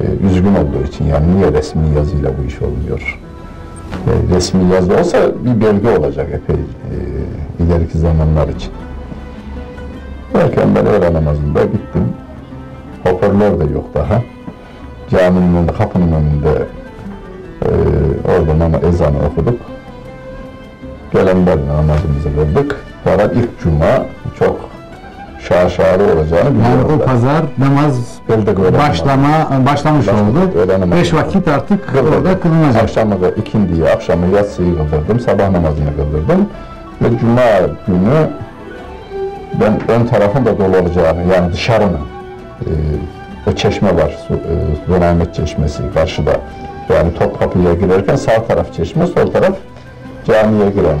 e, 0.00 0.26
üzgün 0.26 0.54
olduğu 0.54 0.86
için 0.88 1.04
yani 1.04 1.36
niye 1.36 1.52
resmi 1.52 1.96
yazıyla 1.96 2.30
bu 2.38 2.46
iş 2.46 2.62
olmuyor? 2.62 3.20
E, 4.06 4.34
resmi 4.34 4.74
yazı 4.74 4.98
olsa 4.98 5.18
bir 5.44 5.60
belge 5.60 5.98
olacak 5.98 6.28
epey 6.32 6.56
e, 6.56 6.96
ileriki 7.64 7.98
zamanlar 7.98 8.48
için. 8.48 8.72
Derken 10.34 10.74
ben 10.74 10.86
öğle 10.86 11.12
namazında 11.12 11.64
gittim. 11.64 12.04
Hoparlör 13.04 13.60
de 13.60 13.72
yok 13.72 13.84
daha. 13.94 14.22
Caminin 15.10 15.56
önünde, 15.56 15.72
kapının 15.72 16.12
önünde 16.12 16.66
e, 17.62 17.70
orada 18.28 18.64
ama 18.64 18.78
ezanı 18.78 19.16
okuduk. 19.26 19.60
Gelenlerle 21.12 21.68
namazımızı 21.68 22.28
kıldık. 22.34 22.76
Fakat 23.04 23.36
ilk 23.36 23.60
cuma 23.60 24.06
çok 24.38 24.71
şaşalı 25.48 26.02
olacağını 26.04 26.44
Yani 26.44 26.58
biliyorlar. 26.58 26.94
o 26.94 27.06
pazar 27.06 27.42
namaz 27.58 28.12
Kıldık 28.26 28.78
başlama 28.78 29.66
başlamış 29.66 30.06
Başladık, 30.06 30.56
oldu. 30.56 30.92
Beş 30.92 31.14
vakit 31.14 31.48
artık 31.48 31.88
Kıldırdım. 31.88 32.14
orada 32.14 32.40
kılınacak. 32.40 32.82
Akşamı 32.82 33.22
da 33.22 33.30
ikindiyi, 33.30 33.84
akşamı 33.88 34.36
yatsıyı 34.36 34.76
kıldırdım, 34.76 35.20
sabah 35.20 35.50
namazını 35.50 35.96
kıldırdım. 35.96 36.48
Ve 37.02 37.18
cuma 37.18 37.42
günü 37.86 38.28
ben 39.60 39.90
ön 39.90 40.06
tarafın 40.06 40.44
da 40.44 40.58
dolu 40.58 40.76
olacağını, 40.78 41.32
yani 41.34 41.52
dışarının, 41.52 41.98
e, 42.60 42.70
o 43.50 43.52
çeşme 43.52 43.96
var, 43.96 44.18
e, 44.30 45.32
Çeşmesi 45.32 45.82
karşıda. 45.94 46.32
Yani 46.94 47.14
Topkapı'ya 47.18 47.74
girerken 47.74 48.16
sağ 48.16 48.44
taraf 48.44 48.72
çeşme, 48.76 49.06
sol 49.06 49.32
taraf 49.32 49.52
camiye 50.26 50.70
giren. 50.70 50.98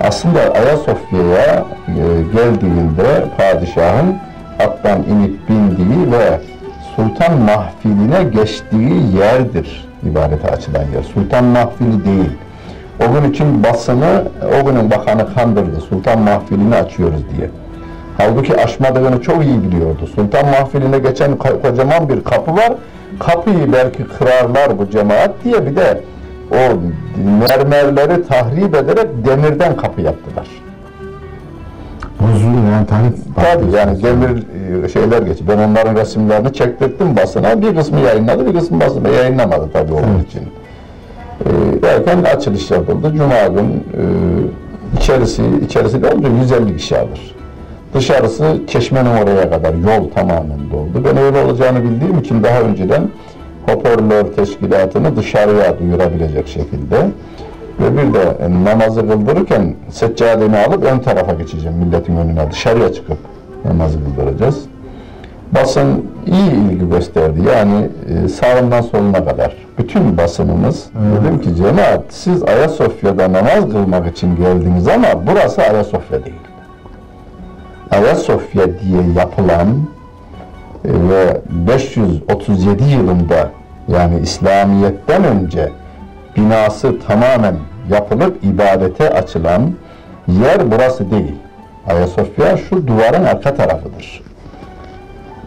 Aslında 0.00 0.40
Ayasofya'ya 0.40 1.64
e, 1.88 1.94
geldiğinde 2.34 3.24
padişahın 3.38 4.16
attan 4.60 5.02
inip 5.02 5.48
bindiği 5.48 6.12
ve 6.12 6.40
Sultan 6.96 7.38
Mahfili'ne 7.38 8.24
geçtiği 8.24 9.16
yerdir 9.18 9.86
ibadete 10.02 10.48
açılan 10.48 10.82
yer. 10.82 11.02
Sultan 11.14 11.44
Mahfili 11.44 12.04
değil. 12.04 12.30
O 13.08 13.12
gün 13.12 13.32
için 13.32 13.64
basını, 13.64 14.24
o 14.60 14.66
günün 14.66 14.90
bakanı 14.90 15.34
kandırdı. 15.34 15.80
Sultan 15.80 16.18
Mahfili'ni 16.18 16.74
açıyoruz 16.74 17.22
diye. 17.36 17.50
Halbuki 18.18 18.56
aşmadığını 18.56 19.22
çok 19.22 19.44
iyi 19.44 19.62
biliyordu. 19.62 20.06
Sultan 20.14 20.46
Mahfili'ne 20.46 20.98
geçen 20.98 21.36
kocaman 21.36 22.08
bir 22.08 22.24
kapı 22.24 22.56
var. 22.56 22.72
Kapıyı 23.18 23.72
belki 23.72 24.04
kırarlar 24.04 24.78
bu 24.78 24.90
cemaat 24.90 25.30
diye 25.44 25.66
bir 25.66 25.76
de 25.76 26.00
o 26.50 26.78
mermerleri 27.40 28.26
tahrip 28.26 28.74
ederek 28.74 29.06
demirden 29.26 29.76
kapı 29.76 30.00
yaptılar. 30.00 30.46
Bozuluyor 32.20 32.72
yani 32.72 32.86
tarih. 32.86 33.10
Tabii 33.36 33.76
yani 33.76 34.02
demir 34.02 34.44
e, 34.84 34.88
şeyler 34.88 35.22
geç. 35.22 35.38
Ben 35.48 35.58
onların 35.58 35.96
resimlerini 35.96 36.52
çektirdim 36.52 37.16
basına. 37.16 37.62
Bir 37.62 37.76
kısmı 37.76 38.00
yayınladı, 38.00 38.46
bir 38.46 38.58
kısmı 38.58 38.80
basına 38.80 39.08
yayınlamadı 39.08 39.70
tabii 39.72 39.92
onun 39.92 40.24
için. 40.28 40.42
E, 41.40 41.82
derken 41.82 42.22
açılış 42.22 42.70
yapıldı. 42.70 43.12
Cuma 43.16 43.46
gün 43.46 43.66
e, 43.66 44.02
içerisi, 44.96 45.42
içerisi 45.64 46.02
de 46.02 46.08
olunca 46.08 46.28
150 46.28 46.76
kişi 46.76 46.98
alır. 46.98 47.34
Dışarısı 47.94 48.60
çeşmenin 48.66 49.10
oraya 49.10 49.50
kadar 49.50 49.74
yol 49.74 50.10
tamamen 50.10 50.70
doldu. 50.72 51.04
Ben 51.04 51.16
öyle 51.16 51.42
olacağını 51.42 51.84
bildiğim 51.84 52.18
için 52.18 52.42
daha 52.42 52.60
önceden 52.60 53.08
hoparlör 53.66 54.24
teşkilatını 54.24 55.16
dışarıya 55.16 55.78
duyurabilecek 55.78 56.48
şekilde 56.48 56.96
ve 57.80 57.92
bir 57.92 58.14
de 58.14 58.36
e, 58.40 58.64
namazı 58.64 59.00
kıldırırken 59.00 59.74
seccademi 59.90 60.58
alıp 60.58 60.84
ön 60.84 60.98
tarafa 60.98 61.32
geçeceğim 61.32 61.76
milletin 61.76 62.16
önüne 62.16 62.50
dışarıya 62.50 62.92
çıkıp 62.92 63.18
namazı 63.64 63.98
kıldıracağız. 64.04 64.64
Basın 65.54 66.06
iyi 66.26 66.50
ilgi 66.50 66.88
gösterdi 66.90 67.40
yani 67.56 67.88
e, 68.24 68.28
sağından 68.28 68.80
soluna 68.80 69.24
kadar. 69.24 69.56
Bütün 69.78 70.16
basınımız 70.16 70.86
dedim 70.94 71.40
ki 71.40 71.56
cemaat 71.56 72.02
siz 72.08 72.42
Ayasofya'da 72.42 73.32
namaz 73.32 73.72
kılmak 73.72 74.12
için 74.12 74.36
geldiniz 74.36 74.88
ama 74.88 75.08
burası 75.26 75.62
Ayasofya 75.62 76.24
değil. 76.24 76.36
Ayasofya 77.90 78.64
diye 78.66 79.02
yapılan 79.16 79.68
e, 80.84 80.90
ve 81.08 81.40
537 81.48 82.84
yılında 82.84 83.50
yani 83.88 84.20
İslamiyet'ten 84.20 85.24
önce 85.24 85.72
binası 86.36 86.98
tamamen 87.06 87.54
yapılıp 87.90 88.44
ibadete 88.44 89.10
açılan 89.10 89.72
yer 90.28 90.70
burası 90.70 91.10
değil. 91.10 91.34
Ayasofya 91.88 92.56
şu 92.56 92.86
duvarın 92.86 93.24
arka 93.24 93.54
tarafıdır. 93.54 94.22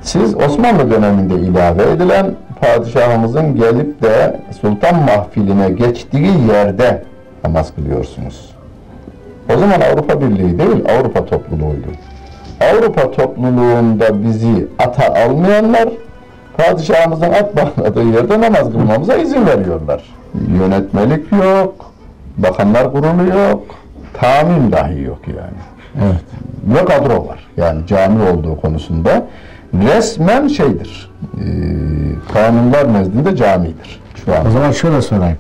Siz 0.01 0.35
Osmanlı 0.35 0.91
döneminde 0.91 1.33
ilave 1.33 1.83
edilen 1.83 2.35
padişahımızın 2.61 3.55
gelip 3.55 4.01
de 4.01 4.39
sultan 4.61 4.95
mahfiline 4.95 5.69
geçtiği 5.69 6.47
yerde 6.51 7.03
namaz 7.43 7.75
kılıyorsunuz. 7.75 8.49
O 9.55 9.57
zaman 9.57 9.81
Avrupa 9.81 10.21
Birliği 10.21 10.59
değil, 10.59 10.85
Avrupa 10.97 11.25
topluluğuydu. 11.25 11.87
Avrupa 12.61 13.11
topluluğunda 13.11 14.23
bizi 14.23 14.67
ata 14.79 15.13
almayanlar, 15.25 15.89
padişahımızın 16.59 17.29
at 17.29 17.55
bağladığı 17.55 18.03
yerde 18.03 18.41
namaz 18.41 18.71
kılmamıza 18.71 19.15
izin 19.15 19.45
veriyorlar. 19.45 20.03
Yönetmelik 20.59 21.31
yok, 21.31 21.91
bakanlar 22.37 22.91
kurulu 22.91 23.37
yok, 23.37 23.63
tamin 24.13 24.71
dahi 24.71 25.01
yok 25.01 25.19
yani. 25.27 25.59
Evet. 25.97 26.23
Ve 26.63 26.85
kadro 26.85 27.27
var. 27.27 27.47
Yani 27.57 27.87
cami 27.87 28.23
olduğu 28.23 28.61
konusunda 28.61 29.25
resmen 29.73 30.47
şeydir, 30.47 31.11
e, 31.37 31.45
kanunlar 32.33 32.93
nezdinde 32.93 33.35
camidir 33.35 33.99
şu 34.25 34.35
an. 34.35 34.47
O 34.47 34.51
zaman 34.51 34.71
şöyle 34.71 35.01
sorayım. 35.01 35.37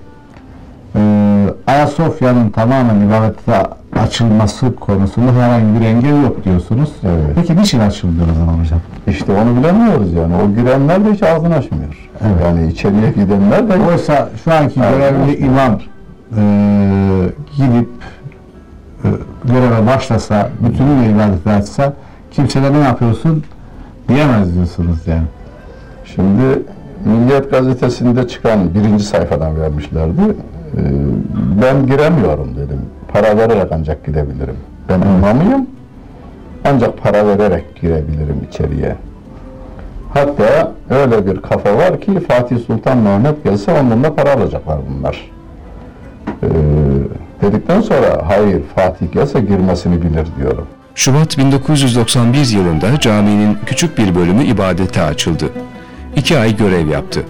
Ee, 0.95 1.38
Ayasofya'nın 1.67 2.49
tamamen 2.49 3.07
ibadete 3.07 3.63
açılması 3.99 4.75
konusunda 4.75 5.31
herhangi 5.31 5.79
bir 5.79 5.85
engel 5.85 6.23
yok 6.23 6.43
diyorsunuz. 6.45 6.89
Evet. 7.03 7.35
Peki 7.35 7.55
niçin 7.57 7.79
açılmıyor 7.79 8.27
o 8.31 8.33
zaman 8.33 8.53
hocam? 8.53 8.79
İşte 9.07 9.31
onu 9.31 9.59
bilemiyoruz 9.59 10.13
yani. 10.13 10.33
O 10.35 10.55
girenler 10.55 11.05
de 11.05 11.13
hiç 11.13 11.23
ağzını 11.23 11.55
açmıyor. 11.55 12.09
Evet. 12.21 12.43
Yani 12.45 12.71
içeriye 12.71 13.11
gidenler 13.11 13.69
de 13.69 13.73
Oysa 13.91 14.29
şu 14.43 14.53
anki 14.53 14.79
Evet. 14.79 14.93
görevli 14.97 15.37
imam 15.37 15.79
e, 16.37 16.41
gidip 17.57 17.89
e, 19.03 19.07
göreve 19.45 19.87
başlasa, 19.87 20.49
bütünüyle 20.59 21.11
ibadete 21.11 21.51
açsa 21.51 21.93
kimse 22.31 22.63
de 22.63 22.73
ne 22.73 22.79
yapıyorsun 22.79 23.43
diyemez 24.07 24.55
diyorsunuz 24.55 25.07
yani. 25.07 25.27
Şimdi 26.05 26.61
Milliyet 27.05 27.51
Gazetesi'nde 27.51 28.27
çıkan 28.27 28.73
birinci 28.73 29.03
sayfadan 29.03 29.61
vermişlerdi. 29.61 30.21
Ee, 30.77 30.81
ben 31.61 31.87
giremiyorum 31.87 32.55
dedim. 32.55 32.81
Para 33.07 33.37
vererek 33.37 33.71
ancak 33.71 34.05
girebilirim. 34.05 34.57
Ben 34.89 35.01
imamıyım. 35.01 35.67
Ancak 36.65 37.03
para 37.03 37.27
vererek 37.27 37.75
girebilirim 37.81 38.47
içeriye. 38.49 38.95
Hatta 40.13 40.71
öyle 40.89 41.27
bir 41.27 41.41
kafa 41.41 41.77
var 41.77 42.01
ki 42.01 42.19
Fatih 42.19 42.57
Sultan 42.67 42.97
Mehmet 42.97 43.43
gelse 43.43 43.71
ondan 43.81 44.03
da 44.03 44.15
para 44.15 44.33
alacaklar 44.33 44.77
bunlar. 44.89 45.31
Ee, 46.43 46.47
dedikten 47.41 47.81
sonra 47.81 48.23
hayır 48.27 48.61
Fatih 48.75 49.11
gelse 49.11 49.39
girmesini 49.39 50.01
bilir 50.01 50.27
diyorum. 50.39 50.67
Şubat 50.95 51.37
1991 51.37 52.49
yılında 52.57 52.99
caminin 52.99 53.57
küçük 53.65 53.97
bir 53.97 54.15
bölümü 54.15 54.43
ibadete 54.43 55.01
açıldı. 55.01 55.45
İki 56.15 56.37
ay 56.39 56.57
görev 56.57 56.87
yaptı. 56.87 57.23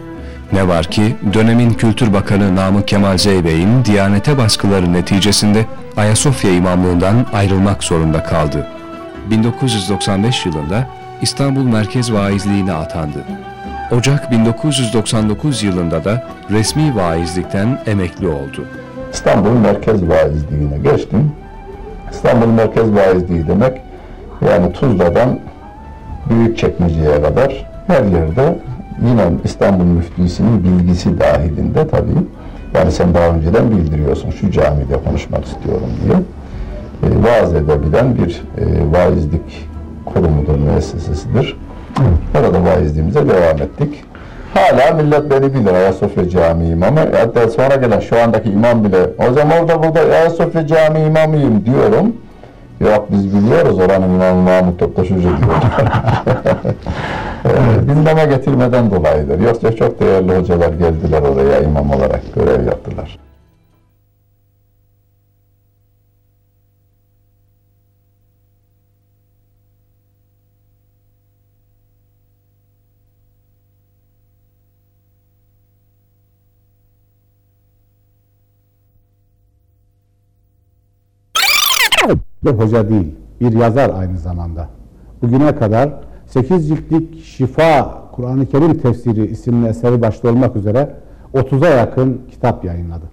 Ne 0.54 0.68
var 0.68 0.86
ki 0.86 1.16
dönemin 1.34 1.70
Kültür 1.70 2.14
Bakanı 2.14 2.56
Namık 2.56 2.88
Kemal 2.88 3.18
Zeybey'in 3.18 3.86
Diyanete 3.86 4.38
baskıları 4.38 4.94
neticesinde 4.94 5.66
Ayasofya 5.98 6.52
imamlığından 6.52 7.26
ayrılmak 7.34 7.84
zorunda 7.84 8.24
kaldı. 8.24 8.68
1995 9.30 10.46
yılında 10.46 10.88
İstanbul 11.22 11.64
Merkez 11.64 12.14
Vaizliğine 12.14 12.74
atandı. 12.74 13.24
Ocak 13.92 14.32
1999 14.32 15.64
yılında 15.64 16.04
da 16.04 16.28
resmi 16.50 16.96
vaizlikten 16.96 17.80
emekli 17.86 18.28
oldu. 18.28 18.66
İstanbul 19.14 19.52
Merkez 19.52 20.08
Vaizliğine 20.10 20.78
geçtim. 20.78 21.32
İstanbul 22.12 22.48
Merkez 22.48 22.94
Vaizliği 22.94 23.48
demek 23.48 23.82
yani 24.50 24.74
Tuzla'dan 24.74 25.40
Büyükçekmece'ye 26.30 27.22
kadar 27.22 27.66
her 27.88 28.04
yerde 28.04 28.56
yine 29.08 29.22
İstanbul 29.44 29.84
Müftüsü'nün 29.84 30.64
bilgisi 30.64 31.20
dahilinde 31.20 31.88
tabii. 31.88 32.26
Yani 32.74 32.92
sen 32.92 33.14
daha 33.14 33.28
önceden 33.28 33.72
bildiriyorsun 33.72 34.30
şu 34.32 34.52
camide 34.52 35.04
konuşmak 35.06 35.46
istiyorum 35.46 35.90
diye. 36.06 36.16
E, 37.04 37.24
vaaz 37.24 37.54
edebilen 37.54 38.16
bir 38.16 38.42
e, 38.58 38.92
vaizlik 38.92 39.70
kurumudur, 40.06 40.56
müessesesidir. 40.56 41.58
Orada 42.40 42.64
vaizliğimize 42.64 43.20
devam 43.30 43.62
ettik. 43.62 44.04
Hala 44.54 44.94
millet 45.04 45.32
beni 45.32 45.54
bilir 45.54 45.74
Ayasofya 45.74 46.30
Camii 46.30 46.70
imamı. 46.70 47.00
Hatta 47.00 47.50
sonra 47.50 47.76
gelen 47.76 48.00
şu 48.00 48.22
andaki 48.22 48.52
imam 48.52 48.84
bile 48.84 48.98
hocam 49.18 49.50
orada 49.62 49.84
burada 49.84 50.00
Ayasofya 50.00 50.68
Camii 50.68 51.06
imamıyım 51.06 51.66
diyorum. 51.66 52.14
Yok 52.80 53.08
biz 53.12 53.36
biliyoruz 53.36 53.80
oranın 53.80 54.14
imamı 54.16 54.42
Mahmut 54.42 54.80
Toptaş 54.80 55.12
Hoca 55.12 55.22
diyor. 55.22 55.34
evet. 57.46 57.88
Gündeme 57.88 58.26
getirmeden 58.26 58.92
dolayıdır. 58.92 59.40
Yoksa 59.40 59.76
çok 59.76 60.00
değerli 60.00 60.38
hocalar 60.38 60.74
geldiler 60.74 61.22
oraya 61.22 61.62
imam 61.62 61.92
olarak 61.92 62.34
görev 62.36 62.66
yaptılar. 62.66 63.20
Bir 82.44 82.50
hoca 82.50 82.90
değil, 82.90 83.16
bir 83.42 83.54
yazar 83.54 83.92
aynı 84.00 84.18
zamanda. 84.18 84.70
Bugüne 85.22 85.56
kadar 85.56 85.90
8 86.34 86.68
ciltlik 86.68 87.26
Şifa 87.26 88.02
Kur'an-ı 88.12 88.46
Kerim 88.46 88.78
Tefsiri 88.78 89.26
isimli 89.26 89.68
eseri 89.68 90.02
başta 90.02 90.30
olmak 90.30 90.56
üzere 90.56 90.96
30'a 91.34 91.70
yakın 91.70 92.22
kitap 92.32 92.66
yayınladı. 92.66 93.06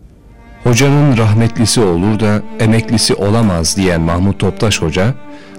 Hocanın 0.65 1.17
rahmetlisi 1.17 1.81
olur 1.81 2.21
da 2.21 2.43
emeklisi 2.61 3.15
olamaz 3.15 3.77
diyen 3.77 4.01
Mahmut 4.01 4.39
Toptaş 4.39 4.83
Hoca, 4.83 5.15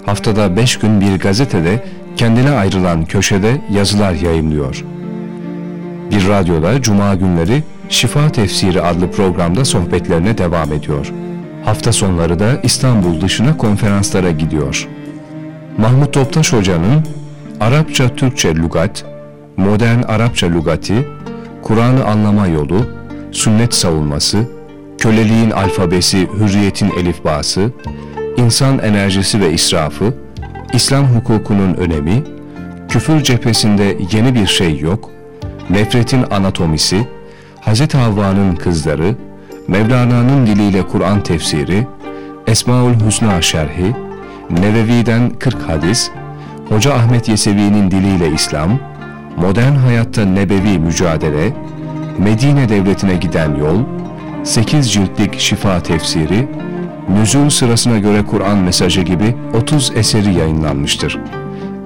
haftada 0.06 0.56
beş 0.56 0.78
gün 0.78 1.00
bir 1.00 1.18
gazetede 1.18 1.84
kendine 2.16 2.50
ayrılan 2.50 3.04
köşede 3.04 3.60
yazılar 3.70 4.12
yayımlıyor. 4.12 4.84
Bir 6.10 6.28
radyoda 6.28 6.82
Cuma 6.82 7.14
günleri 7.14 7.62
Şifa 7.88 8.32
Tefsiri 8.32 8.82
adlı 8.82 9.10
programda 9.10 9.64
sohbetlerine 9.64 10.38
devam 10.38 10.72
ediyor. 10.72 11.12
Hafta 11.64 11.92
sonları 11.92 12.38
da 12.38 12.60
İstanbul 12.62 13.20
dışına 13.20 13.56
konferanslara 13.56 14.30
gidiyor. 14.30 14.88
Mahmut 15.78 16.12
Toptaş 16.12 16.52
Hoca'nın 16.52 17.17
Arapça 17.60 18.16
Türkçe 18.16 18.54
lügat, 18.54 19.04
modern 19.56 20.02
Arapça 20.02 20.46
lügati, 20.46 21.08
Kur'an'ı 21.62 22.04
anlama 22.04 22.46
yolu, 22.46 22.86
sünnet 23.32 23.74
savunması, 23.74 24.38
köleliğin 24.98 25.50
alfabesi, 25.50 26.28
hürriyetin 26.38 26.90
elifbası, 26.90 27.70
insan 28.36 28.78
enerjisi 28.78 29.40
ve 29.40 29.52
israfı, 29.52 30.14
İslam 30.72 31.04
hukukunun 31.06 31.74
önemi, 31.74 32.22
küfür 32.88 33.22
cephesinde 33.22 33.96
yeni 34.12 34.34
bir 34.34 34.46
şey 34.46 34.78
yok, 34.78 35.10
nefretin 35.70 36.24
anatomisi, 36.30 37.06
Hz. 37.60 37.94
Havva'nın 37.94 38.56
kızları, 38.56 39.14
Mevlana'nın 39.68 40.46
diliyle 40.46 40.82
Kur'an 40.82 41.22
tefsiri, 41.22 41.86
Esmaül 42.46 42.94
Hüsna 43.06 43.42
şerhi, 43.42 43.94
Nevevi'den 44.50 45.30
40 45.30 45.68
hadis, 45.68 46.10
Hoca 46.68 46.94
Ahmet 46.94 47.28
Yesevi'nin 47.28 47.90
diliyle 47.90 48.32
İslam, 48.32 48.78
modern 49.36 49.74
hayatta 49.74 50.24
nebevi 50.24 50.78
mücadele, 50.78 51.52
Medine 52.18 52.68
devletine 52.68 53.14
giden 53.14 53.54
yol, 53.54 53.78
8 54.44 54.92
ciltlik 54.92 55.40
şifa 55.40 55.82
tefsiri, 55.82 56.48
nüzul 57.08 57.48
sırasına 57.50 57.98
göre 57.98 58.22
Kur'an 58.30 58.58
mesajı 58.58 59.00
gibi 59.00 59.36
30 59.54 59.92
eseri 59.96 60.34
yayınlanmıştır. 60.34 61.18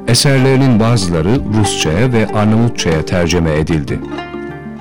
Eserlerinin 0.08 0.80
bazıları 0.80 1.40
Rusça'ya 1.58 2.12
ve 2.12 2.26
Arnavutça'ya 2.34 3.04
tercüme 3.04 3.54
edildi. 3.54 4.00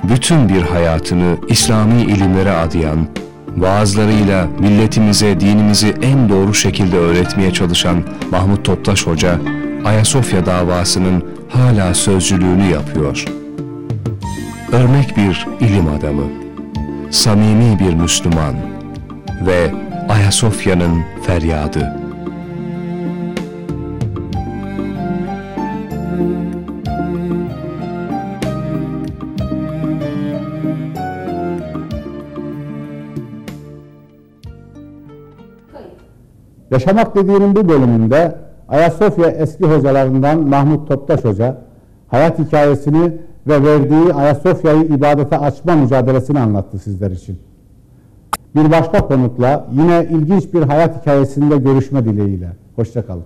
Bütün 0.03 0.49
bir 0.49 0.61
hayatını 0.61 1.35
İslami 1.47 2.01
ilimlere 2.01 2.51
adayan, 2.51 3.07
vaazlarıyla 3.57 4.47
milletimize 4.59 5.39
dinimizi 5.39 5.93
en 6.01 6.29
doğru 6.29 6.53
şekilde 6.53 6.97
öğretmeye 6.97 7.53
çalışan 7.53 8.03
Mahmut 8.31 8.65
Toptaş 8.65 9.07
Hoca, 9.07 9.39
Ayasofya 9.85 10.45
davasının 10.45 11.23
hala 11.49 11.93
sözcülüğünü 11.93 12.63
yapıyor. 12.63 13.25
Örnek 14.71 15.17
bir 15.17 15.47
ilim 15.59 15.87
adamı, 15.87 16.23
samimi 17.11 17.79
bir 17.79 17.93
Müslüman 17.93 18.55
ve 19.45 19.71
Ayasofya'nın 20.09 21.03
feryadı. 21.23 21.97
Yaşamak 36.71 37.15
dediğinin 37.15 37.55
bu 37.55 37.69
bölümünde 37.69 38.50
Ayasofya 38.71 39.29
eski 39.29 39.65
hocalarından 39.65 40.39
Mahmut 40.39 40.87
Toptaş 40.87 41.23
Hoca, 41.23 41.57
hayat 42.07 42.39
hikayesini 42.39 43.11
ve 43.47 43.63
verdiği 43.63 44.13
Ayasofya'yı 44.13 44.83
ibadete 44.83 45.37
açma 45.37 45.75
mücadelesini 45.75 46.39
anlattı 46.39 46.79
sizler 46.79 47.11
için. 47.11 47.39
Bir 48.55 48.71
başka 48.71 49.07
konukla 49.07 49.67
yine 49.71 50.07
ilginç 50.11 50.53
bir 50.53 50.61
hayat 50.61 51.01
hikayesinde 51.01 51.57
görüşme 51.57 52.05
dileğiyle. 52.05 52.49
Hoşçakalın. 52.75 53.23